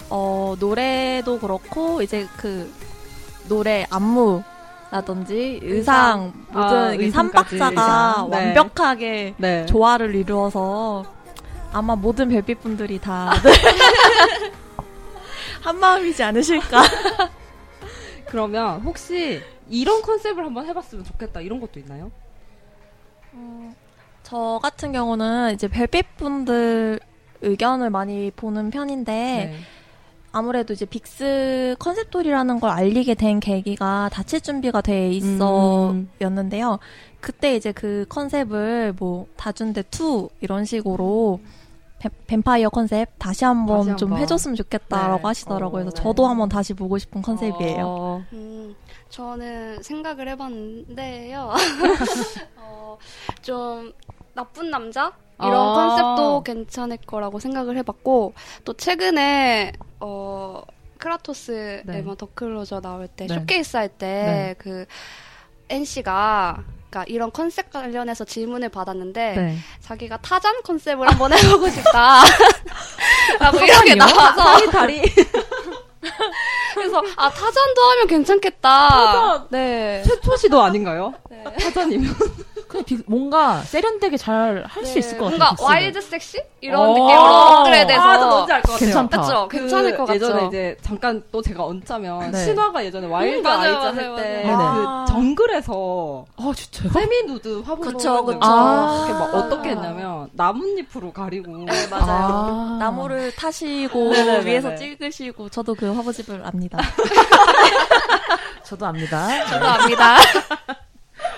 어, 0.09 0.55
노래도 0.59 1.39
그렇고 1.39 2.01
이제 2.01 2.27
그 2.35 2.71
노래 3.47 3.85
안무 3.89 4.43
라든지 4.91 5.59
의상 5.63 6.33
모든 6.49 6.61
아, 6.77 6.91
의상까지. 6.91 7.57
삼박자가. 7.57 8.27
네. 8.29 8.35
완벽하게 8.47 9.33
네. 9.37 9.65
조화를 9.65 10.13
이루어서 10.15 11.05
아마 11.71 11.95
모든 11.95 12.27
별빛 12.27 12.59
분들이 12.61 12.99
다 12.99 13.31
한 15.61 15.79
마음이지 15.79 16.21
않으실까. 16.21 16.81
그러면 18.27 18.81
혹시 18.81 19.41
이런 19.69 20.01
컨셉을 20.01 20.45
한번 20.45 20.65
해봤으면 20.65 21.05
좋겠다 21.05 21.39
이런 21.41 21.61
것도 21.61 21.79
있나요? 21.79 22.11
음, 23.33 23.73
저 24.23 24.59
같은 24.61 24.91
경우는 24.91 25.53
이제 25.53 25.67
별빛 25.69 26.17
분들 26.17 26.99
의견을 27.41 27.89
많이 27.89 28.31
보는 28.35 28.71
편인데 28.71 29.11
네. 29.13 29.57
아무래도 30.31 30.73
이제 30.73 30.85
빅스 30.85 31.75
컨셉돌이라는 31.79 32.59
걸 32.59 32.69
알리게 32.69 33.15
된 33.15 33.39
계기가 33.39 34.09
다칠 34.13 34.39
준비가 34.41 34.81
돼 34.81 35.09
있어 35.11 35.91
음. 35.91 36.09
였는데요. 36.21 36.79
그때 37.19 37.55
이제 37.55 37.71
그 37.71 38.05
컨셉을 38.09 38.93
뭐 38.97 39.27
다준대 39.35 39.83
2 39.91 40.29
이런 40.41 40.65
식으로 40.65 41.39
뱀- 41.99 42.11
뱀파이어 42.27 42.69
컨셉 42.69 43.09
다시 43.19 43.45
한번 43.45 43.85
다시 43.85 43.97
좀. 43.97 44.17
해줬으면 44.17 44.55
좋겠다라고 44.55 45.17
네. 45.17 45.23
하시더라고요. 45.27 45.83
그래서 45.83 45.89
어, 45.99 46.03
저도 46.03 46.23
네. 46.23 46.27
한번 46.29 46.49
다시 46.49 46.73
보고 46.73 46.97
싶은 46.97 47.21
컨셉이에요. 47.21 47.85
어, 47.85 48.23
음, 48.33 48.73
저는 49.09 49.83
생각을 49.83 50.29
해봤는데요. 50.29 51.51
어, 52.57 52.97
좀 53.41 53.91
나쁜 54.33 54.71
남자 54.71 55.11
이런 55.43 55.55
아. 55.55 55.73
컨셉도 55.73 56.43
괜찮을 56.43 56.97
거라고 57.05 57.39
생각을 57.39 57.77
해봤고 57.77 58.33
또 58.63 58.73
최근에 58.73 59.73
어 59.99 60.63
크라토스 60.97 61.83
네. 61.85 61.97
앨범 61.97 62.15
The 62.15 62.37
Closer 62.37 62.81
나올 62.81 63.07
때 63.07 63.27
네. 63.27 63.33
쇼케이스 63.33 63.75
할 63.75 63.89
때그 63.89 64.85
N 65.69 65.85
씨가 65.85 66.63
그러니까 66.91 67.05
이런 67.07 67.31
컨셉 67.31 67.71
관련해서 67.71 68.25
질문을 68.25 68.69
받았는데 68.69 69.33
네. 69.35 69.57
자기가 69.79 70.17
타잔 70.17 70.61
컨셉을 70.63 71.09
한번 71.09 71.31
해보고 71.33 71.69
싶다. 71.69 72.21
라고 73.39 73.59
이렇게 73.59 73.95
나와서 73.95 74.43
사이 74.43 74.69
다리 74.69 75.01
그래서 76.75 77.01
아 77.15 77.29
타잔도 77.29 77.81
하면 77.81 78.07
괜찮겠다. 78.07 78.89
타잔! 78.89 79.47
네. 79.51 80.03
최초 80.05 80.35
시도 80.35 80.61
아닌가요? 80.61 81.13
네. 81.29 81.43
타잔이면 81.61 82.13
그냥 82.71 82.85
비- 82.85 83.03
뭔가 83.05 83.57
세련되게 83.63 84.15
잘 84.15 84.63
할수 84.65 84.93
네, 84.93 84.99
있을 84.99 85.17
것 85.17 85.25
같아요. 85.25 85.39
뭔가. 85.39 85.55
wild 85.63 85.99
섹시 85.99 86.41
이런 86.61 86.79
어. 86.79 86.87
느낌으로 86.87 87.21
업그레이드해서 87.21 88.01
아, 88.01 88.17
나 88.17 88.25
뭔지 88.27 88.53
알 88.53 88.61
것 88.61 88.71
같아요. 88.71 88.85
괜찮다. 88.87 89.21
그쵸? 89.21 89.47
괜찮을 89.49 89.97
것 89.97 90.05
같죠? 90.05 90.15
예전에 90.15 90.47
이제 90.47 90.77
잠깐 90.81 91.21
또 91.33 91.41
제가 91.41 91.65
얹자면 91.65 92.31
네. 92.31 92.45
신화가 92.45 92.85
예전에 92.85 93.07
Wild 93.07 93.37
음, 93.39 93.43
맞아요, 93.43 93.59
Eyes 93.77 93.97
맞아요, 93.99 94.15
할때 94.15 94.43
맞아요. 94.45 95.03
그 95.05 95.11
정글에서 95.11 96.25
아 96.37 96.51
진짜요? 96.55 96.89
세미 96.93 97.23
누드 97.23 97.61
화보 97.65 97.87
그쵸, 97.93 98.23
그쵸. 98.25 98.39
아. 98.41 99.05
이렇게 99.05 99.13
막 99.19 99.35
어떻게 99.35 99.69
했냐면 99.71 100.29
나뭇잎으로 100.31 101.11
가리고 101.11 101.51
네, 101.65 101.87
맞아요. 101.89 102.05
아. 102.07 102.77
나무를 102.79 103.35
타시고 103.35 104.11
네네네네. 104.11 104.45
위에서 104.45 104.75
찍으시고 104.75 105.49
저도 105.49 105.75
그 105.75 105.91
화보집을 105.93 106.41
압니다. 106.45 106.77
저도 108.63 108.85
압니다. 108.85 109.45
저도 109.47 109.65
압니다. 109.67 110.15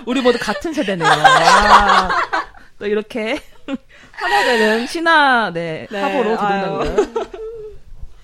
우리 0.06 0.22
모두 0.22 0.38
같은 0.40 0.74
세대네요. 0.74 1.08
와. 1.08 2.10
또 2.80 2.88
이렇게 2.88 3.40
하나 4.12 4.44
되는 4.44 4.88
신화 4.88 5.52
네, 5.54 5.88
네, 5.92 6.02
화보로 6.02 6.36
거. 6.36 6.84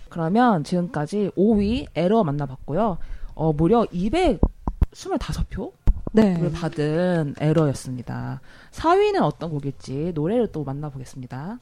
그러면 0.09 0.63
지금까지 0.63 1.31
5위 1.38 1.88
에러 1.95 2.24
만나봤고요. 2.24 2.98
어, 3.36 3.53
무려 3.53 3.86
225표? 3.86 5.71
네. 6.12 6.38
를 6.39 6.51
받은 6.51 7.36
에러였습니다. 7.39 8.41
4위는 8.71 9.21
어떤 9.21 9.51
곡일지 9.51 10.12
노래를 10.15 10.51
또 10.51 10.63
만나보겠습니다. 10.63 11.59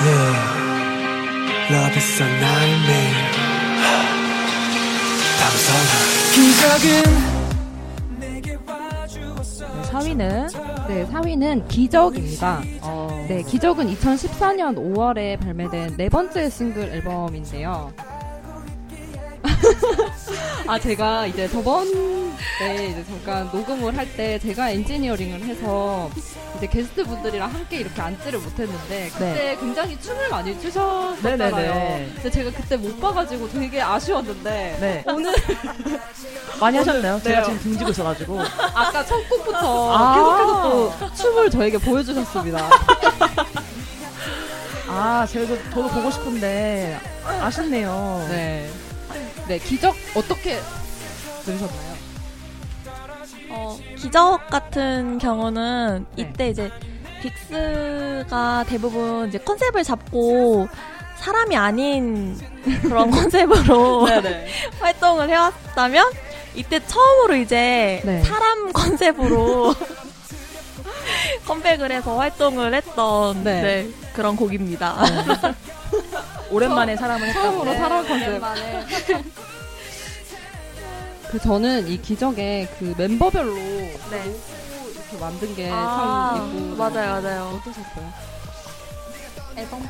Yeah, 0.00 0.47
love 1.70 1.94
is 1.96 2.22
a 2.22 2.24
nightmare. 2.24 3.28
네, 8.18 8.40
4위는 9.90 10.48
네, 10.88 11.06
4위는 11.06 11.68
기적입니다. 11.68 12.62
네, 13.28 13.42
기적은 13.42 13.94
2014년 13.94 14.76
5월에 14.76 15.38
발매된 15.40 15.96
네 15.98 16.08
번째 16.08 16.48
싱글 16.48 16.84
앨범인데요. 16.90 17.92
아, 20.66 20.78
제가 20.78 21.26
이제 21.26 21.48
저번에 21.48 21.88
이제 22.90 23.04
잠깐 23.08 23.48
녹음을 23.52 23.96
할 23.96 24.08
때 24.16 24.38
제가 24.38 24.70
엔지니어링을 24.70 25.42
해서 25.42 26.10
이제 26.56 26.66
게스트 26.66 27.04
분들이랑 27.04 27.52
함께 27.52 27.78
이렇게 27.78 28.00
앉지를 28.00 28.38
못했는데 28.40 29.10
그때 29.12 29.56
굉장히 29.60 29.98
춤을 30.00 30.28
많이 30.30 30.58
추셨었잖아요. 30.60 31.36
네네네. 31.56 32.12
근데 32.16 32.30
제가 32.30 32.50
그때 32.50 32.76
못 32.76 32.98
봐가지고 33.00 33.48
되게 33.50 33.80
아쉬웠는데 33.80 34.76
네. 34.80 35.04
오늘 35.06 35.34
많이 36.60 36.78
하셨나요? 36.78 37.20
제가 37.22 37.38
네. 37.40 37.44
지금 37.44 37.58
등지고 37.60 37.90
있어가지고. 37.90 38.40
아까 38.74 39.04
첫 39.04 39.28
곡부터 39.28 39.96
아. 39.96 40.14
계속해서 40.14 40.98
또 40.98 41.14
춤을 41.14 41.50
저에게 41.50 41.78
보여주셨습니다. 41.78 42.68
아, 44.90 45.26
저도, 45.30 45.56
저도 45.70 45.88
보고 45.88 46.10
싶은데 46.10 46.98
아쉽네요. 47.40 48.26
네. 48.30 48.68
네, 49.48 49.58
기적 49.58 49.96
어떻게 50.14 50.60
들으셨나요? 51.44 51.96
어, 53.50 53.78
기적 53.96 54.46
같은 54.48 55.16
경우는 55.18 56.04
네. 56.16 56.22
이때 56.22 56.48
이제 56.50 56.70
빅스가 57.22 58.64
대부분 58.68 59.28
이제 59.28 59.38
컨셉을 59.38 59.82
잡고 59.84 60.68
사람이 61.16 61.56
아닌 61.56 62.38
그런 62.82 63.10
컨셉으로 63.10 64.06
네네. 64.06 64.48
활동을 64.80 65.30
해왔다면 65.30 66.12
이때 66.54 66.78
처음으로 66.86 67.36
이제 67.36 68.02
네. 68.04 68.22
사람 68.24 68.70
컨셉으로 68.70 69.74
컴백을 71.46 71.90
해서 71.90 72.18
활동을 72.18 72.74
했던 72.74 73.42
네. 73.44 73.62
네, 73.62 73.88
그런 74.12 74.36
곡입니다. 74.36 74.94
오랜만에 76.50 76.96
사람을. 76.96 77.32
처음으로 77.32 77.74
사랑 77.74 78.06
컨셉. 78.06 78.42
그 81.30 81.38
저는 81.38 81.88
이 81.88 82.00
기적의 82.00 82.68
그 82.78 82.94
멤버별로 82.96 83.54
네. 83.54 84.36
이렇게 84.94 85.18
만든 85.20 85.54
게 85.54 85.70
아, 85.70 86.34
참 86.36 86.56
이쁘. 86.56 86.76
맞아요, 86.76 87.20
맞아요. 87.22 87.44
어떠셨어요? 87.60 88.12
앨범 89.56 89.88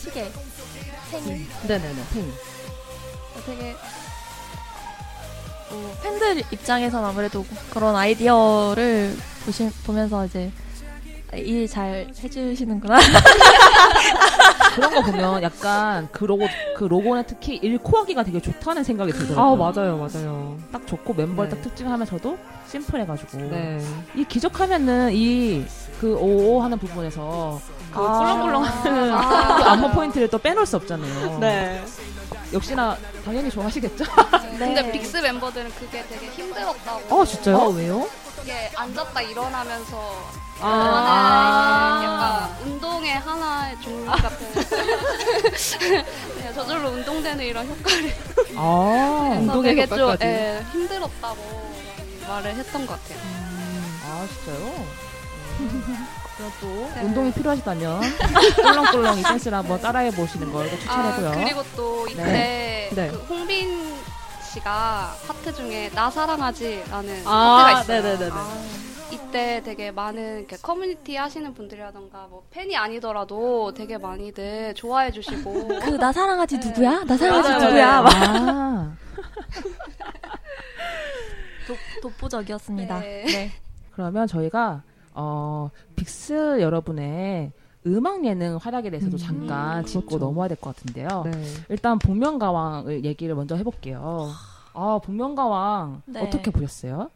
시계 0.00 0.30
생일 1.10 1.46
네네네. 1.66 2.02
생. 2.12 2.32
되게 3.46 3.76
어, 5.70 5.98
팬들 6.02 6.42
입장에선 6.52 7.04
아무래도 7.04 7.44
그런 7.70 7.96
아이디어를 7.96 9.16
보시, 9.44 9.68
보면서 9.84 10.24
이제 10.26 10.50
일 11.34 11.66
잘 11.68 12.06
해주시는구나. 12.22 12.98
그런 14.74 14.94
거 14.94 15.00
보면 15.02 15.42
약간 15.42 16.08
그 16.12 16.24
로고 16.24 16.46
그 16.76 16.84
로고는 16.84 17.24
특히 17.26 17.56
일코하기가 17.56 18.22
되게 18.22 18.40
좋다는 18.40 18.84
생각이 18.84 19.12
아 19.12 19.16
들더라고요. 19.18 19.56
맞아요 19.56 19.96
맞아요. 19.96 20.56
딱 20.70 20.86
좋고 20.86 21.14
멤버의 21.14 21.48
네. 21.48 21.56
딱 21.56 21.62
특징하면서도 21.62 22.38
심플해가지고 22.68 23.38
네. 23.50 23.80
이 24.14 24.24
기적하면은 24.24 25.10
이 25.12 25.64
그 26.00 26.14
오오 26.14 26.60
하는 26.60 26.78
부분에서 26.78 27.58
그 27.92 28.00
아. 28.00 28.18
꿀렁꿀렁하는 28.18 29.12
아. 29.14 29.56
그 29.56 29.62
안무 29.64 29.90
포인트를 29.92 30.28
또 30.28 30.38
빼놓을 30.38 30.66
수 30.66 30.76
없잖아요. 30.76 31.38
네. 31.38 31.84
역시나 32.52 32.96
당연히 33.24 33.50
좋아하시겠죠? 33.50 34.04
근데 34.58 34.82
네. 34.82 34.92
빅스 34.92 35.16
멤버들은 35.18 35.72
그게 35.74 36.04
되게 36.08 36.26
힘들었다고. 36.28 37.14
어 37.20 37.24
진짜요? 37.24 37.56
아 37.60 37.66
왜요? 37.68 38.08
이게 38.42 38.70
앉았다 38.76 39.20
일어나면서 39.22 40.12
아. 40.60 42.00
하는 42.00 42.04
약간 42.06 42.56
운동의 42.66 43.14
하나의 43.18 43.76
종류 43.82 44.06
같은. 44.06 44.52
그냥 46.34 46.54
저절로 46.54 46.88
운동되는 46.90 47.44
이런 47.44 47.66
효과를. 47.66 48.14
아, 48.56 49.28
그래서 49.28 49.40
운동의 49.40 49.74
되게 49.74 49.86
좀 49.86 49.98
효과까지. 49.98 50.24
예, 50.24 50.64
힘들었다고 50.72 51.72
말을 52.28 52.54
했던 52.54 52.86
것 52.86 52.98
같아요. 53.02 53.18
아 54.08 54.26
진짜요? 54.44 54.86
그럼 56.36 56.52
또 56.60 56.90
네. 56.94 57.02
운동이 57.02 57.32
필요하시다면 57.32 58.00
꿀렁꿀렁 58.56 59.18
이 59.18 59.22
댄스를 59.22 59.56
한번 59.56 59.80
따라해 59.80 60.10
보시는 60.10 60.52
걸또 60.52 60.78
추천하고요. 60.78 61.28
아, 61.28 61.32
그리고 61.32 61.62
또 61.74 62.06
이때 62.08 62.22
네. 62.24 62.90
네. 62.94 63.08
그 63.10 63.16
홍빈 63.16 63.94
씨가 64.52 65.14
파트 65.26 65.54
중에 65.54 65.90
나 65.94 66.10
사랑하지라는 66.10 67.22
아 67.26 67.72
파트가 67.74 67.80
있어요. 67.98 68.02
네네네네. 68.02 68.34
이때 69.12 69.62
되게 69.64 69.90
많은 69.92 70.40
이렇게 70.40 70.56
커뮤니티 70.60 71.16
하시는 71.16 71.54
분들이라던가 71.54 72.26
뭐 72.28 72.42
팬이 72.50 72.76
아니더라도 72.76 73.72
되게 73.74 73.96
많이들 73.98 74.74
좋아해 74.74 75.10
주시고 75.12 75.68
그 75.80 75.96
나 75.96 76.12
사랑하지 76.12 76.58
누구야? 76.58 77.04
나 77.04 77.16
사랑하지 77.16 77.48
맞아요, 77.48 77.64
누구야? 77.64 78.02
맞아요. 78.02 78.02
막 78.02 78.12
아, 78.50 78.92
독, 81.66 81.76
독보적이었습니다. 82.02 83.00
네. 83.00 83.24
네. 83.26 83.52
그러면 83.92 84.26
저희가 84.26 84.82
어 85.18 85.70
빅스 85.96 86.60
여러분의 86.60 87.52
음악 87.86 88.24
예능 88.24 88.56
활약에 88.56 88.90
대해서도 88.90 89.16
음, 89.16 89.18
잠깐 89.18 89.84
짚고 89.86 90.06
그렇죠. 90.06 90.24
넘어야 90.24 90.48
될 90.48 90.56
것 90.58 90.76
같은데요. 90.76 91.22
네. 91.24 91.42
일단 91.70 91.98
복면가왕을 91.98 93.04
얘기를 93.04 93.34
먼저 93.34 93.56
해볼게요. 93.56 94.28
아 94.74 95.00
복면가왕 95.02 96.02
네. 96.06 96.20
어떻게 96.20 96.50
보셨어요? 96.50 97.10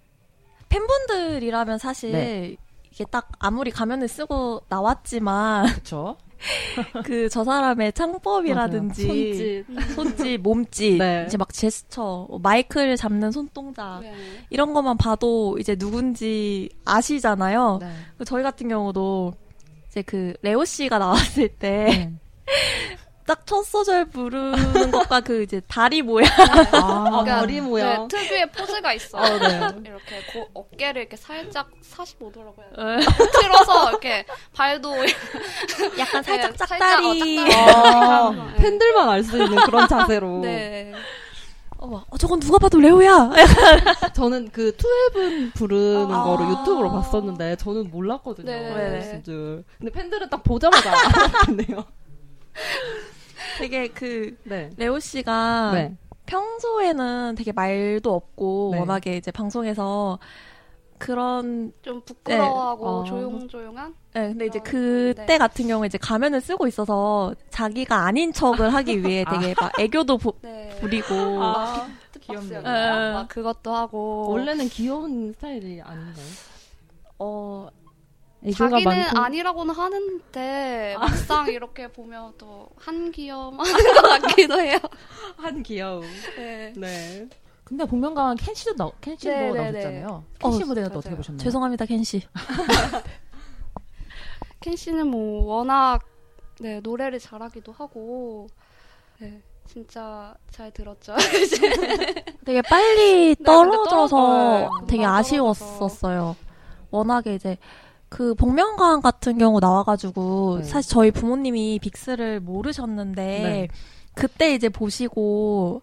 팬분들이라면 0.68 1.78
사실 1.78 2.12
네. 2.12 2.56
이게 2.92 3.04
딱 3.04 3.28
아무리 3.38 3.70
가면을 3.70 4.08
쓰고 4.08 4.62
나왔지만 4.68 5.66
그쵸? 5.74 6.16
그 7.04 7.28
저 7.30 7.44
사람의 7.44 7.92
창법이라든지 7.92 9.64
손짓. 9.66 9.94
손짓, 9.94 10.40
몸짓, 10.40 10.98
네. 10.98 11.24
이제 11.26 11.36
막 11.36 11.52
제스처, 11.52 12.28
마이크를 12.42 12.96
잡는 12.96 13.30
손동작 13.30 14.00
네. 14.00 14.14
이런 14.50 14.72
것만 14.72 14.96
봐도 14.96 15.58
이제 15.58 15.76
누군지 15.76 16.68
아시잖아요. 16.84 17.78
네. 17.80 17.90
그 18.18 18.24
저희 18.24 18.42
같은 18.42 18.68
경우도 18.68 19.34
이제 19.88 20.02
그 20.02 20.34
레오 20.42 20.64
씨가 20.64 20.98
나왔을 20.98 21.48
때 21.48 21.84
네. 21.86 22.12
딱 23.30 23.46
첫 23.46 23.64
소절 23.64 24.06
부르는 24.06 24.90
것과 24.90 25.20
그 25.20 25.42
이제 25.42 25.60
다리 25.68 26.02
모양 26.02 26.28
아, 26.72 27.10
그러니까 27.10 27.40
머리 27.40 27.60
모양. 27.60 28.08
네, 28.08 28.18
특유의 28.18 28.50
포즈가 28.50 28.92
있어. 28.92 29.18
어, 29.18 29.38
네. 29.38 29.56
이렇게 29.84 30.22
고, 30.32 30.48
어깨를 30.54 31.02
이렇게 31.02 31.16
살짝 31.16 31.70
45도라고 31.80 32.58
해야 32.58 32.70
되나? 32.74 32.96
어, 32.96 33.30
틀어서 33.40 33.90
이렇게 33.90 34.24
발도 34.54 34.94
약간 35.98 36.22
살짝 36.24 36.50
네, 36.52 36.56
짝다리. 36.56 36.78
살짝, 36.78 37.04
어, 37.04 37.14
짝다리. 37.14 37.54
아, 37.54 38.30
네. 38.52 38.56
팬들만 38.62 39.08
알 39.08 39.22
수 39.22 39.36
있는 39.40 39.56
그런 39.64 39.86
자세로. 39.86 40.38
네. 40.42 40.92
어, 41.78 41.86
막, 41.86 42.06
어, 42.10 42.18
저건 42.18 42.40
누가 42.40 42.58
봐도 42.58 42.80
레오야. 42.80 43.30
저는 44.14 44.50
그 44.52 44.76
투앱은 44.76 45.52
부르는 45.52 46.10
아. 46.12 46.24
거를 46.24 46.48
유튜브로 46.50 46.90
봤었는데 46.90 47.56
저는 47.56 47.90
몰랐거든요. 47.90 48.52
무슨 48.96 49.22
줄. 49.22 49.64
근데 49.78 49.92
팬들은 49.92 50.30
딱 50.30 50.42
보자마자 50.42 50.90
알았겠네요. 50.92 51.84
되게 53.60 53.88
그 53.88 54.34
네. 54.44 54.70
레오 54.78 54.98
씨가 54.98 55.72
네. 55.74 55.96
평소에는 56.24 57.34
되게 57.36 57.52
말도 57.52 58.14
없고 58.14 58.70
네. 58.72 58.78
워낙에 58.80 59.16
이제 59.18 59.30
방송에서 59.30 60.18
그런 60.96 61.72
좀 61.82 62.00
부끄러워하고 62.02 62.84
네. 62.84 62.90
어. 62.90 63.04
조용조용한? 63.04 63.94
네, 64.14 64.28
근데 64.28 64.46
이제 64.46 64.58
어, 64.58 64.62
그때 64.62 65.26
네. 65.26 65.38
같은 65.38 65.66
경우에 65.68 65.86
이제 65.86 65.98
가면을 65.98 66.40
쓰고 66.40 66.66
있어서 66.68 67.34
자기가 67.50 68.06
아닌 68.06 68.32
척을 68.32 68.72
하기 68.72 69.02
위해 69.04 69.24
되게 69.30 69.54
막 69.58 69.78
애교도 69.78 70.16
부, 70.16 70.32
네. 70.40 70.76
부리고 70.80 71.14
아, 71.42 71.86
뜻박스였나요? 72.12 73.14
막 73.14 73.28
그것도 73.28 73.74
하고. 73.74 74.30
원래는 74.30 74.68
귀여운 74.68 75.32
스타일이 75.34 75.82
아닌가요? 75.82 76.24
어 77.18 77.68
자기는 78.56 78.84
많고. 78.84 79.18
아니라고는 79.20 79.74
하는데 79.74 80.96
막상 80.98 81.48
이렇게 81.48 81.88
보면 81.88 82.32
또 82.38 82.68
한기염 82.76 83.58
하는 83.60 83.94
것 83.94 84.02
같기도 84.22 84.60
해요. 84.60 84.78
한 85.36 85.62
귀여움. 85.62 86.02
네. 86.36 86.72
네. 86.76 87.28
근데 87.64 87.84
복면가왕 87.84 88.36
켄씨도 88.36 88.74
나 88.76 88.90
켄씨도 89.00 89.30
네, 89.30 89.50
네, 89.52 89.58
나오셨잖아요. 89.62 90.24
켄씨 90.40 90.62
어, 90.62 90.66
무대는 90.66 90.88
또 90.88 90.94
맞아요. 90.94 90.98
어떻게 90.98 91.16
보셨나요? 91.16 91.38
죄송합니다 91.44 91.84
켄 91.86 92.02
씨. 92.02 92.22
켄 94.60 94.76
씨는 94.76 95.06
뭐 95.08 95.44
워낙 95.56 96.00
네, 96.60 96.80
노래를 96.80 97.18
잘하기도 97.18 97.72
하고 97.72 98.48
네, 99.18 99.40
진짜 99.66 100.34
잘 100.50 100.70
들었죠. 100.72 101.14
되게 102.44 102.60
빨리 102.62 103.34
근데 103.38 103.44
떨어져서 103.44 104.08
떨어져요. 104.08 104.70
되게 104.88 105.04
아쉬웠었어요. 105.04 106.36
워낙에 106.90 107.34
이제 107.36 107.56
그 108.10 108.34
복면가왕 108.34 109.00
같은 109.00 109.38
경우 109.38 109.60
나와가지고 109.60 110.58
네. 110.58 110.64
사실 110.64 110.90
저희 110.90 111.10
부모님이 111.12 111.78
빅스를 111.80 112.40
모르셨는데 112.40 113.22
네. 113.24 113.68
그때 114.14 114.52
이제 114.52 114.68
보시고 114.68 115.82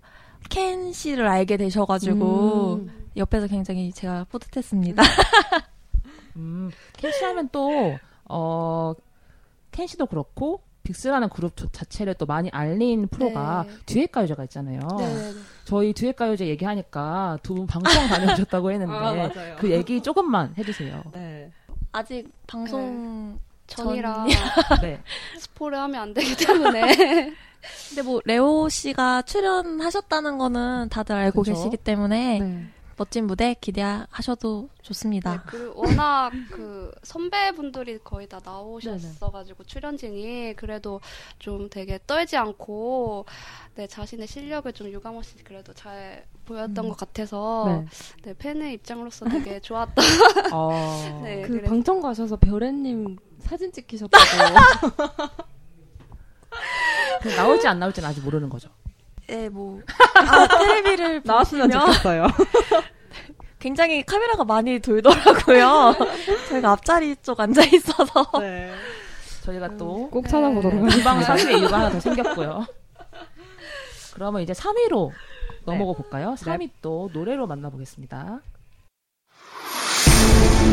켄 0.49 0.91
씨를 0.91 1.25
알게 1.25 1.55
되셔가지고 1.57 2.73
음. 2.85 3.07
옆에서 3.15 3.47
굉장히 3.47 3.91
제가 3.93 4.25
뿌듯했습니다. 4.29 5.01
음, 6.35 6.69
켄 6.97 7.11
씨 7.11 7.23
하면 7.23 7.49
또, 7.51 7.97
어, 8.25 8.93
켄 9.71 9.87
씨도 9.87 10.05
그렇고, 10.05 10.61
빅스라는 10.83 11.29
그룹 11.29 11.55
조- 11.57 11.67
자체를 11.69 12.13
또 12.13 12.25
많이 12.25 12.49
알린 12.51 13.07
프로가 13.07 13.65
네. 13.67 13.73
듀엣 13.87 14.11
가요제가 14.11 14.43
있잖아요. 14.43 14.79
네. 14.99 15.31
저희 15.65 15.93
듀엣 15.93 16.15
가요제 16.15 16.47
얘기하니까 16.47 17.39
두 17.41 17.55
분 17.55 17.65
방송 17.67 17.91
다녀오셨다고 18.07 18.71
했는데, 18.71 18.93
아. 18.93 19.55
그 19.57 19.71
얘기 19.71 20.01
조금만 20.01 20.53
해주세요. 20.57 21.03
네. 21.13 21.51
아직 21.97 22.29
방송 22.45 23.39
전이라 23.65 24.25
네. 24.81 25.01
스포를 25.39 25.79
하면 25.79 26.01
안 26.01 26.13
되기 26.13 26.35
때문에 26.37 27.33
근데 27.89 28.01
뭐 28.03 28.21
레오 28.23 28.69
씨가 28.69 29.23
출연하셨다는 29.23 30.37
거는 30.37 30.89
다들 30.89 31.15
알고 31.15 31.41
그쵸? 31.41 31.53
계시기 31.53 31.77
때문에 31.77 32.39
네. 32.39 32.67
멋진 32.97 33.27
무대 33.27 33.53
기대하셔도 33.61 34.69
좋습니다. 34.81 35.33
네, 35.33 35.39
그리고 35.45 35.81
워낙 35.81 36.31
그 36.51 36.91
선배분들이 37.03 37.99
거의 38.03 38.27
다 38.27 38.39
나오셨어가지고 38.43 39.63
출연진이 39.65 40.55
그래도 40.55 40.99
좀 41.37 41.69
되게 41.69 41.99
떨지 42.07 42.35
않고 42.37 43.25
네, 43.75 43.85
자신의 43.85 44.25
실력을 44.27 44.71
좀 44.73 44.87
유감없이 44.89 45.35
그래도 45.43 45.73
잘 45.73 46.25
보였던 46.45 46.85
음. 46.85 46.89
것 46.89 46.97
같아서 46.97 47.65
네. 47.67 47.85
네, 48.23 48.33
팬의 48.37 48.73
입장으로서 48.73 49.25
되게 49.29 49.59
좋았던 49.59 50.03
어, 50.53 50.71
네, 51.23 51.43
그 51.43 51.49
그래서- 51.53 51.67
방청 51.69 52.01
가셔서 52.01 52.35
별애님 52.37 53.17
사진 53.39 53.71
찍히셨다고. 53.71 54.23
그 57.21 57.27
나올지 57.37 57.67
안 57.67 57.77
나올지는 57.79 58.09
아직 58.09 58.23
모르는 58.23 58.49
거죠. 58.49 58.69
네, 59.27 59.49
뭐 59.49 59.81
아, 60.17 60.47
테레비를 60.47 61.21
나왔으면 61.23 61.67
보시면 61.69 61.85
좋겠어요. 61.87 62.27
굉장히 63.59 64.03
카메라가 64.03 64.43
많이 64.45 64.79
돌더라고요. 64.79 65.95
저희가 66.49 66.71
앞자리 66.71 67.15
쪽 67.21 67.39
앉아 67.39 67.63
있어서. 67.65 68.25
네. 68.39 68.71
저희가 69.43 69.77
또꼭 69.77 70.27
찾아보도록 70.27 70.73
네, 70.73 70.79
하겠습니다. 70.81 70.97
주방 70.97 71.23
사수의 71.23 71.59
이유가 71.59 71.77
하나 71.79 71.89
더 71.89 71.99
생겼고요. 72.01 72.65
그러면 74.13 74.41
이제 74.41 74.53
3위로 74.53 75.11
넘어가 75.65 75.93
볼까요? 75.93 76.35
3위 76.37 76.69
또 76.81 77.09
노래로 77.13 77.47
만나보겠습니다. 77.47 78.39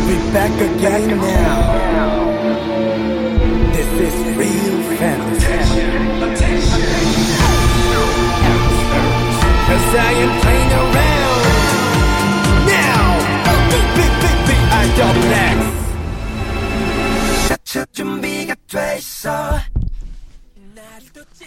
We 0.06 0.16
back 0.32 0.60
again 0.60 1.10
now. 1.10 1.84
This 3.72 3.88
is 4.00 4.14
real 4.36 4.80
fantasy. 4.98 5.84
Cause 9.67 9.95
I 9.95 10.11
am 10.23 10.31
playing 10.41 10.71
around. 10.83 11.43
Now, 12.65 13.01
big, 13.69 13.85
big, 13.97 14.13
big, 14.23 14.37
big, 14.47 14.61
I 14.71 14.85
double 14.97 15.33
X. 15.33 15.59
차차 17.47 17.85
준비가 17.91 18.55
됐어. 18.67 19.59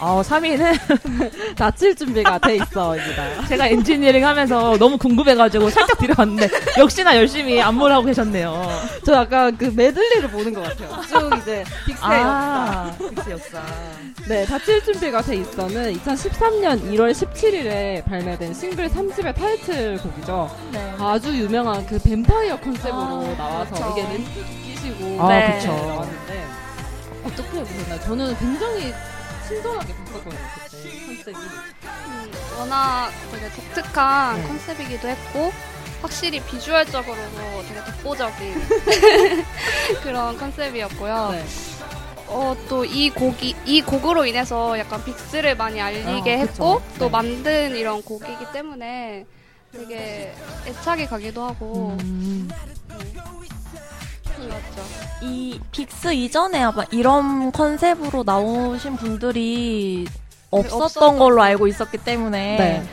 어, 0.00 0.22
3위는 0.22 0.76
다칠 1.56 1.94
준비가 1.94 2.38
돼 2.38 2.56
있어입니다. 2.56 3.46
제가 3.48 3.66
엔지니어링 3.68 4.24
하면서 4.24 4.76
너무 4.78 4.96
궁금해가지고 4.98 5.70
살짝 5.70 5.98
들여봤는데 5.98 6.48
역시나 6.78 7.16
열심히 7.16 7.60
안무를 7.60 7.94
하고 7.96 8.04
계셨네요. 8.06 8.68
저 9.04 9.14
약간 9.14 9.56
그 9.56 9.64
메들리를 9.74 10.30
보는 10.30 10.52
것 10.54 10.62
같아요. 10.62 11.00
쭉 11.08 11.38
이제 11.38 11.64
빅스의 11.86 11.98
아, 12.02 12.94
빅스 12.98 13.30
역사. 13.30 13.62
네, 14.28 14.44
다칠 14.44 14.84
준비가 14.84 15.22
돼 15.22 15.36
있어는 15.36 15.94
2013년 15.94 16.82
1월 16.92 17.12
17일에 17.12 18.04
발매된 18.04 18.52
싱글 18.54 18.88
3집의 18.88 19.34
타이틀곡이죠. 19.34 20.56
네. 20.72 20.94
아주 21.00 21.34
유명한 21.36 21.84
그 21.86 21.98
뱀파이어 21.98 22.60
컨셉으로 22.60 22.98
아, 22.98 23.34
나와서 23.38 23.74
그쵸. 23.74 23.94
이게 23.96 24.02
렌즈 24.08 24.44
끼시고 24.64 25.22
아, 25.22 25.28
네. 25.28 25.66
나왔는데 25.66 26.44
어떻게 27.24 27.50
보셨나요? 27.60 28.00
저는 28.04 28.36
굉장히 28.38 28.92
신선하게 29.48 29.94
봤었거든요, 29.94 30.38
그때 30.70 31.06
컨셉이. 31.32 31.36
음, 31.36 32.32
워낙 32.58 33.10
되게 33.32 33.48
독특한 33.50 34.40
네. 34.42 34.48
컨셉이기도 34.48 35.08
했고 35.08 35.52
확실히 36.02 36.40
비주얼적으로도 36.40 37.62
되게 37.66 37.84
독보적인 37.84 38.54
그런 40.02 40.36
컨셉이었고요. 40.36 41.30
네. 41.32 41.44
어, 42.30 42.54
또 42.68 42.84
이 42.84 43.08
곡이 43.10 43.56
이 43.64 43.80
곡으로 43.82 44.26
인해서 44.26 44.78
약간 44.78 45.02
빅스를 45.02 45.56
많이 45.56 45.80
알리게 45.80 46.34
아, 46.34 46.38
했고 46.40 46.80
그쵸. 46.80 46.98
또 46.98 47.04
네. 47.06 47.10
만든 47.10 47.74
이런 47.74 48.02
곡이기 48.02 48.52
때문에 48.52 49.24
되게 49.72 50.34
애착이 50.66 51.06
가기도 51.06 51.44
하고 51.44 51.96
음, 52.00 52.48
그 52.88 53.57
렇죠. 54.46 54.82
이 55.22 55.60
빅스 55.72 56.12
이전에 56.14 56.62
아마 56.62 56.84
이런 56.90 57.50
컨셉으로 57.52 58.22
나오신 58.24 58.96
분들이 58.96 60.06
없었던 60.50 60.82
없었던 60.82 61.18
걸로 61.18 61.42
알고 61.42 61.66
있었기 61.66 61.98
때문에 61.98 62.56
네. 62.56 62.88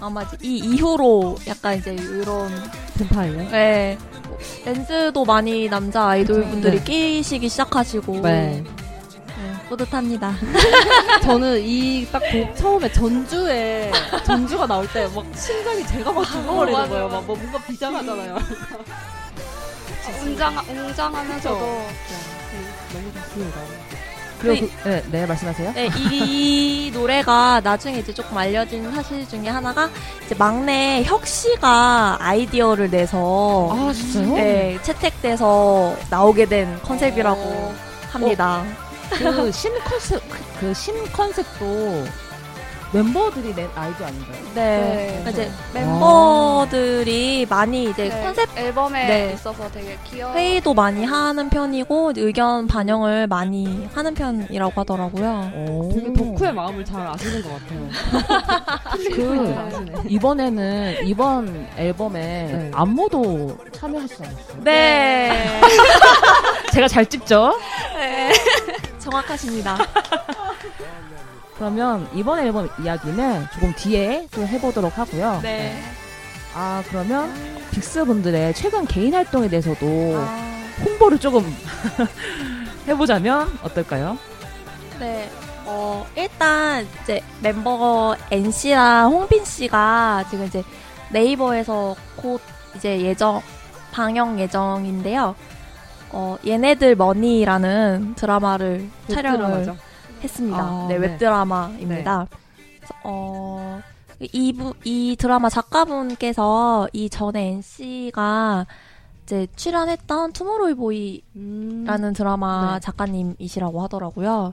아마 0.00 0.22
이 0.42 0.56
이후로 0.58 1.36
약간 1.46 1.76
이제 1.78 1.92
이런 1.94 2.50
뱀파이어. 2.98 3.50
네, 3.50 3.98
뭐 4.28 4.38
렌즈도 4.64 5.24
많이 5.24 5.68
남자 5.68 6.08
아이돌 6.08 6.44
분들이 6.48 6.78
네. 6.78 6.84
끼시기 6.84 7.48
시작하시고 7.48 8.20
네. 8.20 8.62
네, 8.62 9.68
뿌듯합니다. 9.68 10.34
저는 11.22 11.60
이딱곡 11.62 12.56
처음에 12.56 12.90
전주에 12.92 13.90
전주가 14.24 14.66
나올 14.66 14.86
때 14.92 15.06
막 15.08 15.24
심장이 15.36 15.86
제가 15.86 16.12
막 16.12 16.22
두근거리는 16.28 16.78
맞아, 16.78 16.88
거예요. 16.90 17.08
막 17.08 17.24
뭐 17.26 17.36
뭔가 17.36 17.58
비장하잖아요. 17.66 18.38
웅장 20.22 20.58
웅장하면서도 20.68 21.58
너무 21.58 23.12
좋습니다. 23.14 23.60
그리고 24.40 24.68
그, 24.82 24.88
네, 24.88 25.04
네, 25.10 25.26
말씀하세요. 25.26 25.72
네, 25.74 25.90
이 26.10 26.90
노래가 26.94 27.60
나중에 27.62 27.98
이제 27.98 28.14
조금 28.14 28.38
알려진 28.38 28.90
사실 28.94 29.28
중에 29.28 29.48
하나가 29.48 29.90
이제 30.24 30.34
막내 30.34 31.02
혁 31.04 31.26
씨가 31.26 32.16
아이디어를 32.20 32.90
내서 32.90 33.68
아, 33.70 33.92
진짜요? 33.92 34.34
네, 34.34 34.78
채택돼서 34.82 35.94
나오게 36.08 36.46
된 36.46 36.80
컨셉이라고 36.82 37.38
어. 37.40 37.74
합니다. 38.12 38.64
그 39.10 39.50
신 39.52 39.72
컨셉, 39.84 40.22
그 40.58 40.72
신 40.72 40.94
컨셉도 41.12 42.06
멤버들이 42.92 43.54
낸 43.54 43.68
아이디어 43.76 44.06
아닌가요? 44.06 44.42
네. 44.54 44.54
네. 44.54 45.22
그러니까 45.22 45.30
이제 45.30 45.50
멤버들이 45.74 47.46
많이 47.48 47.90
이제 47.90 48.08
네, 48.08 48.22
컨셉 48.22 48.48
앨범에 48.58 49.06
네. 49.06 49.32
있어서 49.34 49.70
되게 49.70 49.96
귀여워. 50.04 50.32
회의도 50.34 50.74
많이 50.74 51.04
하는 51.04 51.48
편이고 51.48 52.12
의견 52.16 52.66
반영을 52.66 53.28
많이 53.28 53.88
하는 53.94 54.14
편이라고 54.14 54.80
하더라고요. 54.80 55.52
오. 55.54 55.90
되게 55.94 56.12
덕후의 56.12 56.52
마음을 56.52 56.84
잘 56.84 57.06
아시는 57.06 57.42
것 57.42 57.50
같아요. 57.52 57.88
그, 59.14 59.54
아시네. 59.56 59.92
이번에는, 60.08 61.06
이번 61.06 61.68
앨범에 61.76 62.18
네. 62.20 62.70
안무도 62.74 63.56
참여하시지 63.72 64.22
않았어요? 64.24 64.64
네. 64.64 65.60
제가 66.72 66.88
잘 66.88 67.06
찍죠? 67.06 67.56
네. 67.94 68.32
정확하십니다. 68.98 69.76
그러면 71.60 72.08
이번 72.14 72.38
앨범 72.38 72.70
이야기는 72.82 73.48
조금 73.52 73.74
뒤에 73.74 74.26
또 74.30 74.46
해보도록 74.46 74.96
하고요. 74.96 75.40
네. 75.42 75.78
아, 76.54 76.82
그러면 76.88 77.30
빅스 77.70 78.06
분들의 78.06 78.54
최근 78.54 78.86
개인 78.86 79.12
활동에 79.12 79.46
대해서도 79.46 80.14
아, 80.16 80.38
홍보를 80.82 81.18
조금 81.18 81.44
해보자면 82.88 83.58
어떨까요? 83.62 84.16
네. 84.98 85.30
어, 85.66 86.06
일단 86.16 86.88
이제 87.02 87.20
멤버 87.42 88.16
NC랑 88.30 89.12
홍빈 89.12 89.44
씨가 89.44 90.24
지금 90.30 90.46
이제 90.46 90.64
네이버에서 91.10 91.94
곧 92.16 92.40
이제 92.74 93.02
예정 93.02 93.42
방영 93.92 94.40
예정인데요. 94.40 95.36
어, 96.08 96.38
얘네들 96.46 96.96
머니라는 96.96 98.14
드라마를 98.16 98.88
촬영을 99.08 99.36
드라마죠. 99.36 99.89
했습니다. 100.22 100.58
아, 100.58 100.86
네, 100.88 100.98
네. 100.98 101.06
웹드라마입니다. 101.08 102.26
그래서, 102.78 102.94
어, 103.04 103.80
이, 104.20 104.52
부, 104.52 104.74
이 104.84 105.16
드라마 105.18 105.48
작가분께서 105.48 106.88
이 106.92 107.08
전에 107.08 107.48
NC가 107.52 108.66
이제 109.22 109.46
출연했던 109.54 110.32
투모로이보이라는 110.32 111.22
음. 111.36 112.12
드라마 112.14 112.74
네. 112.74 112.80
작가님이시라고 112.80 113.80
하더라고요. 113.82 114.52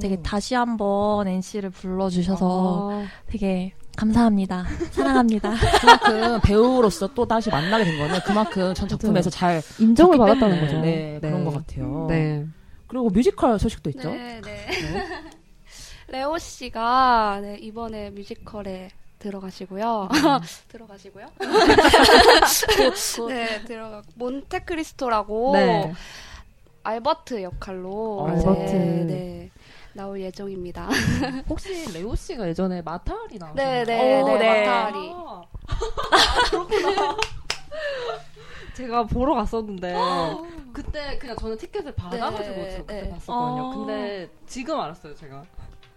되게 0.00 0.20
다시 0.22 0.54
한번 0.54 1.26
NC를 1.26 1.70
불러주셔서 1.70 2.90
아, 2.92 3.06
되게 3.26 3.72
감사합니다. 3.96 4.64
사랑합니다. 4.92 5.54
그만큼 5.80 6.40
배우로서 6.44 7.08
또 7.14 7.26
다시 7.26 7.50
만나게 7.50 7.84
된 7.84 7.98
거는 7.98 8.20
그만큼 8.24 8.72
전 8.74 8.86
작품에서 8.86 9.30
잘 9.30 9.60
인정을 9.78 10.18
받았다는 10.18 10.60
거죠. 10.60 10.80
네, 10.80 11.18
그런 11.20 11.44
것 11.44 11.54
같아요. 11.54 12.06
네. 12.08 12.46
그리고 12.88 13.10
뮤지컬 13.10 13.58
소식도 13.58 13.90
있죠. 13.90 14.10
네, 14.10 14.40
네. 14.42 14.66
레오 16.08 16.38
씨가 16.38 17.40
네, 17.42 17.56
이번에 17.58 18.10
뮤지컬에 18.10 18.90
들어가시고요. 19.18 20.08
들어가시고요? 20.68 21.26
네, 23.28 23.64
들어가. 23.64 24.02
몬테크리스토라고 24.14 25.52
네. 25.52 25.92
알버트 26.82 27.42
역할로 27.42 28.26
알버트. 28.28 28.62
이제, 28.64 29.04
네, 29.06 29.50
나올 29.92 30.20
예정입니다. 30.20 30.88
혹시 31.48 31.92
레오 31.92 32.14
씨가 32.14 32.48
예전에 32.48 32.80
마타리 32.82 33.38
나오셨나요? 33.38 33.54
네, 33.54 33.84
네, 33.84 34.22
오, 34.22 34.26
네, 34.28 34.38
네. 34.38 34.66
마타리. 34.66 35.12
아, 35.12 35.42
그렇구나. 36.50 37.16
제가 38.78 39.06
보러 39.06 39.34
갔었는데 39.34 39.92
그때 40.72 41.18
그냥 41.18 41.36
저는 41.36 41.56
티켓을 41.58 41.92
받아가지고 41.96 42.54
네, 42.54 42.70
저 42.70 42.76
그때 42.78 43.02
네. 43.02 43.10
봤었거든요. 43.10 43.62
어. 43.64 43.74
근데 43.76 44.30
지금 44.46 44.78
알았어요, 44.78 45.14
제가. 45.16 45.42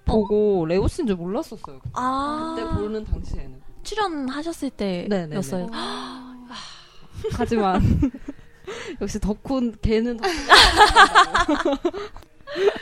보고 0.05 0.65
레오 0.65 0.87
씨인 0.87 1.05
줄 1.07 1.15
몰랐었어요. 1.15 1.77
그때, 1.79 1.91
아, 1.93 2.55
그때 2.57 2.67
보는 2.75 3.05
당시에는. 3.05 3.61
출연하셨을 3.83 4.71
때였어요. 4.71 5.67
하지만 7.33 7.81
역시 8.99 9.19
덕훈 9.19 9.75
걔는 9.81 10.17
덕훈. 10.17 10.35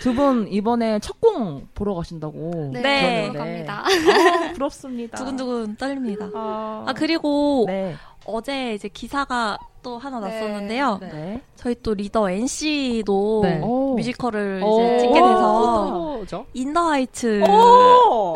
두분 0.01 0.47
이번에 0.47 0.99
첫 0.99 1.19
공 1.19 1.67
보러 1.75 1.93
가신다고 1.93 2.71
네, 2.73 2.81
네. 2.81 3.31
갑니다. 3.37 3.83
아, 3.85 3.87
부럽습니다. 4.53 5.17
두근두근 5.17 5.75
떨립니다. 5.75 6.29
아, 6.33 6.85
아, 6.87 6.93
그리고 6.93 7.65
네. 7.67 7.95
어제 8.25 8.73
이제 8.73 8.87
기사가 8.87 9.57
또 9.81 9.97
하나 9.97 10.19
네. 10.19 10.27
났었는데요. 10.27 10.97
네. 11.01 11.09
네. 11.11 11.41
저희 11.55 11.75
또 11.81 11.93
리더 11.93 12.29
N 12.29 12.48
씨도 12.48 13.39
네. 13.43 13.59
오. 13.61 13.95
뮤지컬을 13.95 14.61
오. 14.63 14.81
이제 14.81 14.99
찍게 14.99 15.13
돼서 15.13 16.15
어떠죠? 16.17 16.45
In 16.53 16.68
the 16.68 16.89
Heights 16.91 17.43
오! 17.49 18.35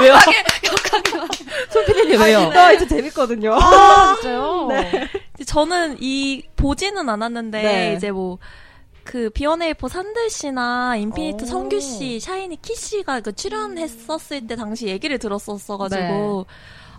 왜요? 0.00 0.14
격하게 0.62 1.10
좀 1.72 1.84
피디님 1.86 2.20
왜요? 2.20 2.48
나 2.50 2.72
이제 2.72 2.86
재밌거든요. 2.86 3.54
아, 3.54 4.14
진짜요? 4.14 4.68
이제 5.34 5.44
저는 5.44 5.96
이 6.00 6.42
보지는 6.56 7.08
않았는데 7.08 7.62
네. 7.62 7.94
이제 7.96 8.10
뭐 8.10 8.38
그 9.06 9.30
B1A4 9.30 9.88
산들 9.88 10.28
씨나 10.28 10.96
인피니트 10.96 11.44
오. 11.44 11.46
성규 11.46 11.80
씨, 11.80 12.20
샤이니 12.20 12.60
키 12.60 12.74
씨가 12.74 13.20
그 13.20 13.32
출연했었을 13.32 14.46
때 14.48 14.56
당시 14.56 14.88
얘기를 14.88 15.18
들었었어가지고 15.18 16.44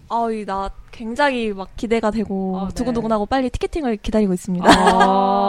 아이 0.10 0.46
나 0.46 0.70
굉장히 0.91 1.54
막 1.54 1.70
기대가 1.76 2.12
되고 2.12 2.60
아, 2.60 2.67
네. 2.70 2.74
두근두근하고 2.74 3.26
빨리 3.26 3.50
티켓팅을 3.50 3.98
기다리고 3.98 4.34
있습니다. 4.34 4.65
아, 4.67 5.46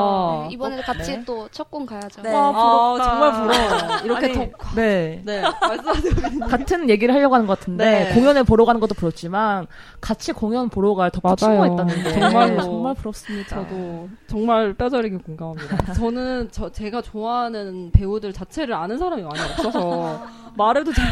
네, 0.70 0.74
이번에 0.76 0.83
같이 0.83 1.12
네. 1.18 1.24
또첫 1.24 1.70
공 1.70 1.87
가야죠. 1.87 2.22
네. 2.22 2.33
아, 2.35 2.52
부럽다. 2.52 3.04
정말 3.04 3.33
부러워. 3.33 3.98
이렇게 4.04 4.26
아니, 4.26 4.35
더 4.35 4.74
네. 4.74 5.22
네. 5.24 5.42
같은 6.48 6.88
얘기를 6.90 7.14
하려고 7.14 7.35
하는 7.35 7.46
것 7.46 7.59
같은데 7.59 7.85
네. 8.09 8.14
공연을 8.14 8.44
보러 8.44 8.64
가는 8.64 8.81
것도 8.81 8.94
부럽지만 8.94 9.66
같이 10.00 10.33
공연 10.33 10.68
보러 10.68 10.94
갈더 10.94 11.20
맞아요. 11.22 11.37
친구가 11.37 11.66
있다는 11.66 12.02
게 12.04 12.12
정말로. 12.20 12.62
정말 12.62 12.94
부럽습니다. 12.94 13.57
저도 13.57 14.09
정말 14.26 14.74
뼈저리게 14.74 15.16
공감합니다. 15.18 15.92
저는 15.94 16.48
저 16.52 16.70
제가 16.70 17.02
좋아하는 17.02 17.90
배우들 17.92 18.33
자체를 18.33 18.74
아는 18.74 18.98
사람이 18.98 19.22
많이 19.22 19.40
없어서 19.40 20.26
말해도 20.57 20.92
잘 20.92 21.07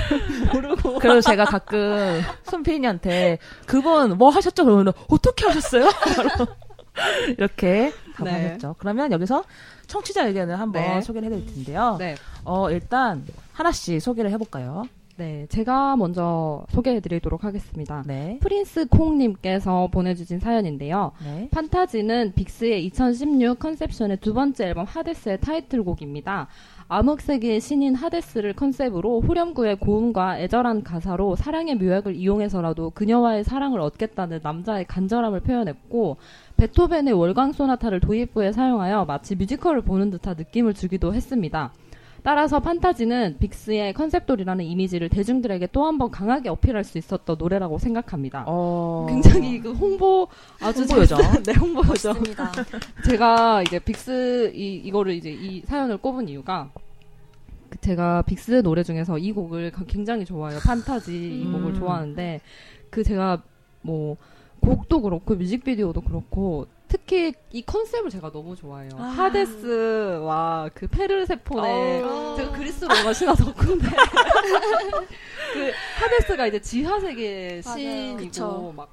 모르고 0.52 0.98
그래서 0.98 1.20
제가 1.30 1.44
가끔 1.44 2.20
손피디한테 2.44 3.38
그분 3.66 4.16
뭐 4.18 4.30
하셨죠? 4.30 4.64
그러면 4.64 4.92
어떻게 5.08 5.46
하셨어요? 5.46 5.88
이렇게 7.38 7.92
답을 8.16 8.32
네. 8.32 8.46
하셨죠. 8.48 8.74
그러면 8.78 9.12
여기서 9.12 9.44
청취자 9.86 10.26
의견을 10.26 10.58
한번 10.58 10.82
네. 10.82 11.00
소개를 11.00 11.30
해드릴 11.30 11.46
텐데요. 11.54 11.96
네. 11.98 12.16
어, 12.44 12.70
일단 12.70 13.24
하나씩 13.52 14.00
소개를 14.00 14.30
해볼까요? 14.32 14.84
네, 15.16 15.46
제가 15.48 15.96
먼저 15.96 16.66
소개해드리도록 16.70 17.42
하겠습니다. 17.42 18.02
네. 18.06 18.38
프린스 18.42 18.88
콩님께서 18.88 19.88
보내주신 19.90 20.40
사연인데요. 20.40 21.12
네. 21.24 21.48
판타지는 21.52 22.34
빅스의 22.34 22.84
2016 22.86 23.58
컨셉션의 23.58 24.18
두 24.18 24.34
번째 24.34 24.66
앨범 24.66 24.84
하데스의 24.84 25.40
타이틀곡입니다. 25.40 26.48
암흑세계의 26.88 27.60
신인 27.60 27.96
하데스를 27.96 28.52
컨셉으로 28.52 29.20
후렴구의 29.20 29.80
고음과 29.80 30.38
애절한 30.38 30.84
가사로 30.84 31.34
사랑의 31.34 31.74
묘약을 31.76 32.14
이용해서라도 32.14 32.90
그녀와의 32.90 33.42
사랑을 33.42 33.80
얻겠다는 33.80 34.38
남자의 34.44 34.84
간절함을 34.84 35.40
표현했고 35.40 36.16
베토벤의 36.56 37.12
월광 37.12 37.52
소나타를 37.52 37.98
도입부에 37.98 38.52
사용하여 38.52 39.04
마치 39.04 39.34
뮤지컬을 39.34 39.82
보는 39.82 40.10
듯한 40.12 40.36
느낌을 40.36 40.74
주기도 40.74 41.12
했습니다. 41.12 41.72
따라서 42.26 42.58
판타지는 42.58 43.36
빅스의 43.38 43.92
컨셉돌이라는 43.94 44.64
이미지를 44.64 45.08
대중들에게 45.08 45.68
또 45.68 45.84
한 45.86 45.96
번 45.96 46.10
강하게 46.10 46.48
어필할 46.48 46.82
수 46.82 46.98
있었던 46.98 47.36
노래라고 47.38 47.78
생각합니다. 47.78 48.42
어. 48.48 49.06
굉장히 49.08 49.60
그 49.60 49.70
홍보 49.72 50.26
아주 50.60 50.80
홍보 50.80 50.96
요정. 51.02 51.22
잘- 51.22 51.42
네 51.44 51.52
홍보 51.52 51.82
요정. 51.88 52.14
맞습니다. 52.14 52.50
제가 53.06 53.62
이제 53.62 53.78
빅스 53.78 54.50
이 54.56 54.74
이거를 54.74 55.14
이제 55.14 55.30
이 55.30 55.60
사연을 55.66 55.98
꼽은 55.98 56.28
이유가 56.28 56.68
그 57.70 57.78
제가 57.80 58.22
빅스 58.22 58.60
노래 58.64 58.82
중에서 58.82 59.18
이 59.18 59.30
곡을 59.30 59.70
가- 59.70 59.84
굉장히 59.86 60.24
좋아해요. 60.24 60.58
판타지 60.64 61.12
이 61.14 61.44
음. 61.46 61.52
곡을 61.52 61.74
좋아하는데 61.74 62.40
그 62.90 63.04
제가 63.04 63.40
뭐 63.82 64.16
곡도 64.58 65.00
그렇고 65.02 65.36
뮤직비디오도 65.36 66.00
그렇고 66.00 66.66
특히 66.88 67.32
이 67.50 67.62
컨셉을 67.62 68.10
제가 68.10 68.30
너무 68.30 68.54
좋아해요. 68.56 68.90
아. 68.96 69.02
하데스와 69.02 70.70
그 70.74 70.86
페르세포네 70.86 72.02
어. 72.02 72.34
제가 72.36 72.52
그리스 72.52 72.84
로마 72.84 73.12
신화 73.12 73.34
덕후인데 73.34 73.88
그 75.52 75.72
하데스가 76.00 76.46
이제 76.46 76.60
지하 76.60 76.98
세계. 77.00 77.60
신이고. 77.62 78.72
막 78.72 78.88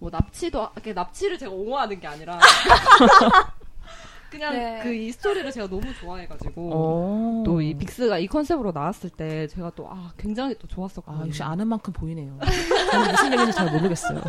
뭐 0.00 0.10
납치도 0.10 0.62
하- 0.62 0.70
이렇게 0.76 0.92
납치를 0.92 1.36
제가 1.38 1.50
옹호하는 1.50 1.98
게 1.98 2.06
아니라 2.06 2.38
그냥 4.30 4.52
네. 4.52 4.80
그이 4.84 5.10
스토리를 5.10 5.50
제가 5.50 5.66
너무 5.68 5.92
좋아해가지고 5.94 6.70
어. 6.72 7.42
또이 7.44 7.74
빅스가 7.74 8.18
이 8.18 8.28
컨셉으로 8.28 8.70
나왔을 8.70 9.10
때 9.10 9.48
제가 9.48 9.70
또 9.74 9.88
아 9.90 10.12
굉장히 10.16 10.54
또 10.56 10.68
좋았었거든요. 10.68 11.24
아, 11.24 11.26
역시 11.26 11.42
아는 11.42 11.66
만큼 11.66 11.92
보이네요. 11.92 12.38
저는 12.90 13.10
무슨 13.12 13.32
얘기인지 13.32 13.52
잘 13.56 13.70
모르겠어요. 13.72 14.20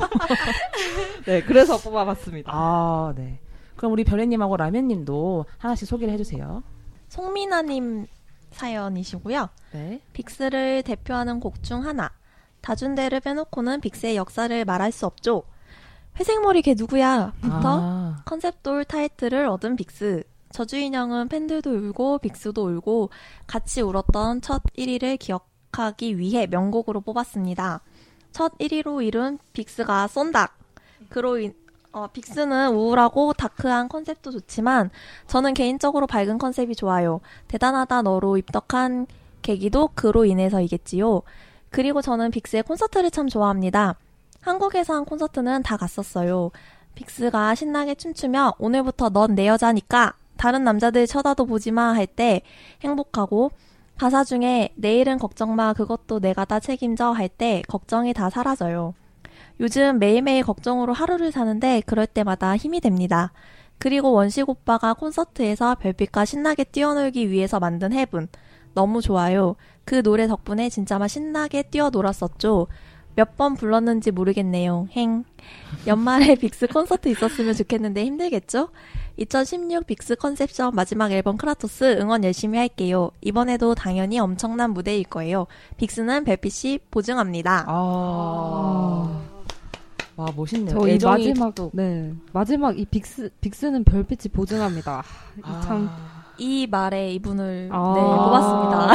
네 1.25 1.41
그래서 1.43 1.77
뽑아봤습니다. 1.77 2.51
아, 2.53 3.13
네. 3.15 3.39
그럼 3.75 3.93
우리 3.93 4.03
별애님하고 4.03 4.57
라면님도 4.57 5.45
하나씩 5.57 5.87
소개를 5.87 6.13
해주세요. 6.15 6.63
송민아님 7.09 8.07
사연이시고요. 8.51 9.49
네. 9.71 10.01
빅스를 10.13 10.83
대표하는 10.83 11.39
곡 11.39 11.63
중 11.63 11.85
하나. 11.85 12.11
다준돼를 12.61 13.21
빼놓고는 13.21 13.79
빅스의 13.81 14.17
역사를 14.17 14.65
말할 14.65 14.91
수 14.91 15.05
없죠. 15.05 15.43
회색머리 16.19 16.61
걔 16.61 16.73
누구야? 16.73 17.31
부터 17.39 17.61
아, 17.81 18.21
컨셉돌 18.25 18.83
타이틀을 18.85 19.47
얻은 19.47 19.75
빅스. 19.77 20.23
저주인형은 20.51 21.29
팬들도 21.29 21.69
울고 21.69 22.17
빅스도 22.19 22.67
울고 22.67 23.11
같이 23.47 23.81
울었던 23.81 24.41
첫 24.41 24.61
1위를 24.77 25.17
기억하기 25.19 26.17
위해 26.17 26.47
명곡으로 26.47 27.01
뽑았습니다. 27.01 27.81
첫 28.31 28.57
1위로 28.57 29.05
이룬 29.05 29.39
빅스가 29.53 30.07
쏜다. 30.07 30.51
그로 31.09 31.37
인, 31.39 31.53
어, 31.91 32.07
빅스는 32.13 32.69
우울하고 32.73 33.33
dark한 33.33 33.89
컨셉도 33.89 34.31
좋지만 34.31 34.89
저는 35.27 35.53
개인적으로 35.53 36.07
밝은 36.07 36.37
컨셉이 36.37 36.75
좋아요. 36.75 37.21
대단하다 37.47 38.03
너로 38.03 38.37
입덕한 38.37 39.07
계기도 39.41 39.89
그로 39.95 40.25
인해서이겠지요. 40.25 41.21
그리고 41.71 42.01
저는 42.01 42.31
빅스의 42.31 42.63
콘서트를 42.63 43.11
참 43.11 43.27
좋아합니다. 43.27 43.95
한국에서 44.41 44.93
한 44.93 45.05
콘서트는 45.05 45.63
다 45.63 45.77
갔었어요. 45.77 46.51
빅스가 46.95 47.55
신나게 47.55 47.95
춤추며 47.95 48.55
오늘부터 48.59 49.09
넌 49.09 49.35
내 49.35 49.47
여자니까 49.47 50.13
다른 50.37 50.63
남자들 50.63 51.07
쳐다도 51.07 51.45
보지 51.45 51.71
마 51.71 51.93
할 51.93 52.05
때 52.07 52.41
행복하고 52.81 53.51
가사 53.99 54.23
중에 54.23 54.69
내일은 54.75 55.17
걱정 55.19 55.55
마 55.55 55.73
그것도 55.73 56.19
내가 56.21 56.45
다 56.45 56.59
책임져 56.59 57.11
할 57.11 57.27
때 57.27 57.61
걱정이 57.67 58.13
다 58.13 58.29
사라져요. 58.29 58.93
요즘 59.59 59.99
매일매일 59.99 60.43
걱정으로 60.43 60.93
하루를 60.93 61.31
사는데 61.33 61.81
그럴 61.85 62.07
때마다 62.07 62.55
힘이 62.55 62.79
됩니다. 62.79 63.33
그리고 63.77 64.13
원식 64.13 64.47
오빠가 64.49 64.93
콘서트에서 64.93 65.75
별빛과 65.75 66.23
신나게 66.25 66.63
뛰어놀기 66.65 67.29
위해서 67.29 67.59
만든 67.59 67.91
Heaven. 67.93 68.27
너무 68.73 69.01
좋아요. 69.01 69.55
그 69.83 70.01
노래 70.01 70.27
덕분에 70.27 70.69
진짜 70.69 70.97
막 70.97 71.07
신나게 71.09 71.63
뛰어놀았었죠. 71.63 72.67
몇 73.15 73.35
번 73.35 73.55
불렀는지 73.55 74.11
모르겠네요. 74.11 74.87
행. 74.91 75.25
연말에 75.87 76.35
빅스 76.39 76.67
콘서트 76.67 77.09
있었으면 77.09 77.53
좋겠는데 77.53 78.05
힘들겠죠? 78.05 78.69
2016 79.23 79.85
빅스 79.85 80.15
Conception 80.15 80.73
마지막 80.73 81.11
앨범 81.11 81.35
크라토스 81.35 81.97
응원 81.99 82.23
열심히 82.23 82.57
할게요. 82.57 83.11
이번에도 83.21 83.75
당연히 83.75 84.17
엄청난 84.17 84.71
무대일 84.71 85.03
거예요. 85.03 85.45
빅스는 85.77 86.23
별빛이 86.23 86.79
보증합니다. 86.89 87.65
아. 87.67 89.21
와, 90.15 90.27
멋있네요. 90.35 90.77
저이 90.79 90.91
애정이 90.91 91.27
마지막 91.29 91.55
또- 91.55 91.69
네 91.73 92.13
마지막 92.33 92.77
이 92.79 92.85
빅스 92.85 93.29
빅스는 93.41 93.83
별빛이 93.83 94.31
보증합니다. 94.33 95.03
아, 95.43 95.61
참 95.65 95.89
이 96.41 96.65
말에 96.67 97.11
이분을 97.15 97.67
아. 97.69 97.93
네, 97.93 97.99
뽑았습니다. 97.99 98.93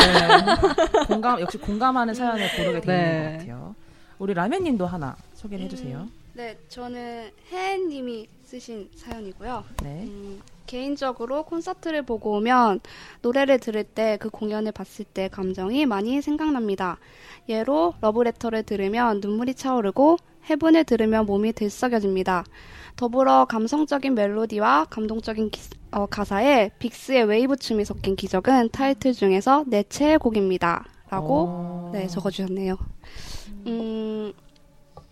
네. 1.02 1.06
공감, 1.06 1.38
역시 1.42 1.58
공감하는 1.58 2.14
사연을 2.14 2.48
고르게 2.56 2.80
되는 2.80 2.87
네. 2.87 3.32
것 3.32 3.38
같아요. 3.38 3.74
우리 4.18 4.32
라면님도 4.32 4.87
하나 4.87 5.14
소개를 5.34 5.66
해주세요. 5.66 6.08
네, 6.32 6.56
저는 6.70 7.30
혜님이 7.52 8.26
쓰신 8.44 8.88
사연이고요. 8.94 9.64
네. 9.83 10.02
음, 10.04 10.40
개인적으로 10.66 11.44
콘서트를 11.44 12.02
보고 12.02 12.33
오면 12.37 12.80
노래를 13.22 13.59
들을 13.59 13.85
때 13.85 14.16
그 14.20 14.30
공연을 14.30 14.72
봤을 14.72 15.04
때 15.04 15.28
감정이 15.28 15.87
많이 15.87 16.20
생각납니다. 16.22 16.98
예로 17.48 17.94
러브레터를 18.00 18.62
들으면 18.62 19.20
눈물이 19.20 19.54
차오르고 19.54 20.16
해븐을 20.48 20.85
들으면 20.85 21.26
몸이 21.26 21.52
들썩여집니다. 21.54 22.44
더불어 22.96 23.44
감성적인 23.46 24.14
멜로디와 24.14 24.87
감동적인 24.90 25.50
기- 25.50 25.61
어, 25.90 26.07
가사에 26.07 26.70
빅스의 26.78 27.24
웨이브 27.24 27.57
춤이 27.57 27.85
섞인 27.85 28.14
기적은 28.16 28.70
타이틀 28.70 29.12
중에서 29.12 29.64
내 29.66 29.83
최애 29.88 30.16
곡입니다. 30.18 30.85
라고 31.11 31.46
어. 31.48 31.90
네, 31.92 32.07
적어주셨네요. 32.09 32.76
음, 33.66 34.33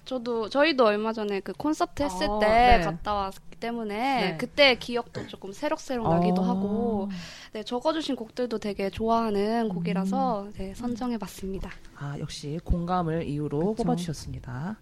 저도, 0.04 0.48
저희도 0.48 0.84
얼마 0.84 1.12
전에 1.12 1.40
그 1.40 1.52
콘서트 1.52 2.02
했을 2.02 2.28
아, 2.28 2.38
때 2.40 2.46
네. 2.46 2.80
갔다 2.84 3.14
왔기 3.14 3.56
때문에 3.60 3.96
네. 3.96 4.36
그때 4.36 4.76
기억도 4.76 5.26
조금 5.28 5.52
새록새록 5.52 6.08
나기도 6.08 6.42
어. 6.42 6.44
하고, 6.44 7.08
네, 7.52 7.62
적어주신 7.62 8.16
곡들도 8.16 8.58
되게 8.58 8.90
좋아하는 8.90 9.68
곡이라서 9.68 10.48
네, 10.54 10.74
선정해봤습니다. 10.74 11.70
아, 11.96 12.18
역시 12.18 12.58
공감을 12.64 13.28
이유로 13.28 13.74
그쵸. 13.74 13.84
뽑아주셨습니다. 13.84 14.76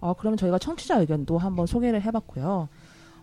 어, 0.00 0.14
그러면 0.14 0.36
저희가 0.36 0.58
청취자 0.58 1.00
의견도 1.00 1.38
한번 1.38 1.66
소개를 1.66 2.02
해봤고요. 2.02 2.68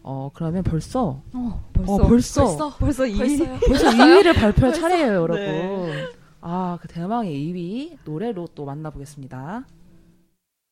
어, 0.03 0.29
그러면 0.33 0.63
벌써, 0.63 1.21
어, 1.33 1.63
벌써 1.73 1.93
어, 1.93 1.97
벌써, 2.07 2.43
벌써, 2.43 2.77
벌써 2.77 3.05
이 3.07 3.17
벌써요? 3.17 3.59
벌써 3.65 3.89
2위를 3.89 4.35
발표할 4.39 4.73
차례예요, 4.73 5.13
여러분. 5.13 5.37
네. 5.37 6.05
아, 6.41 6.77
그 6.81 6.89
대망의 6.89 7.33
2위 7.33 7.97
노래로 8.03 8.49
또 8.53 8.65
만나보겠습니다. 8.65 9.63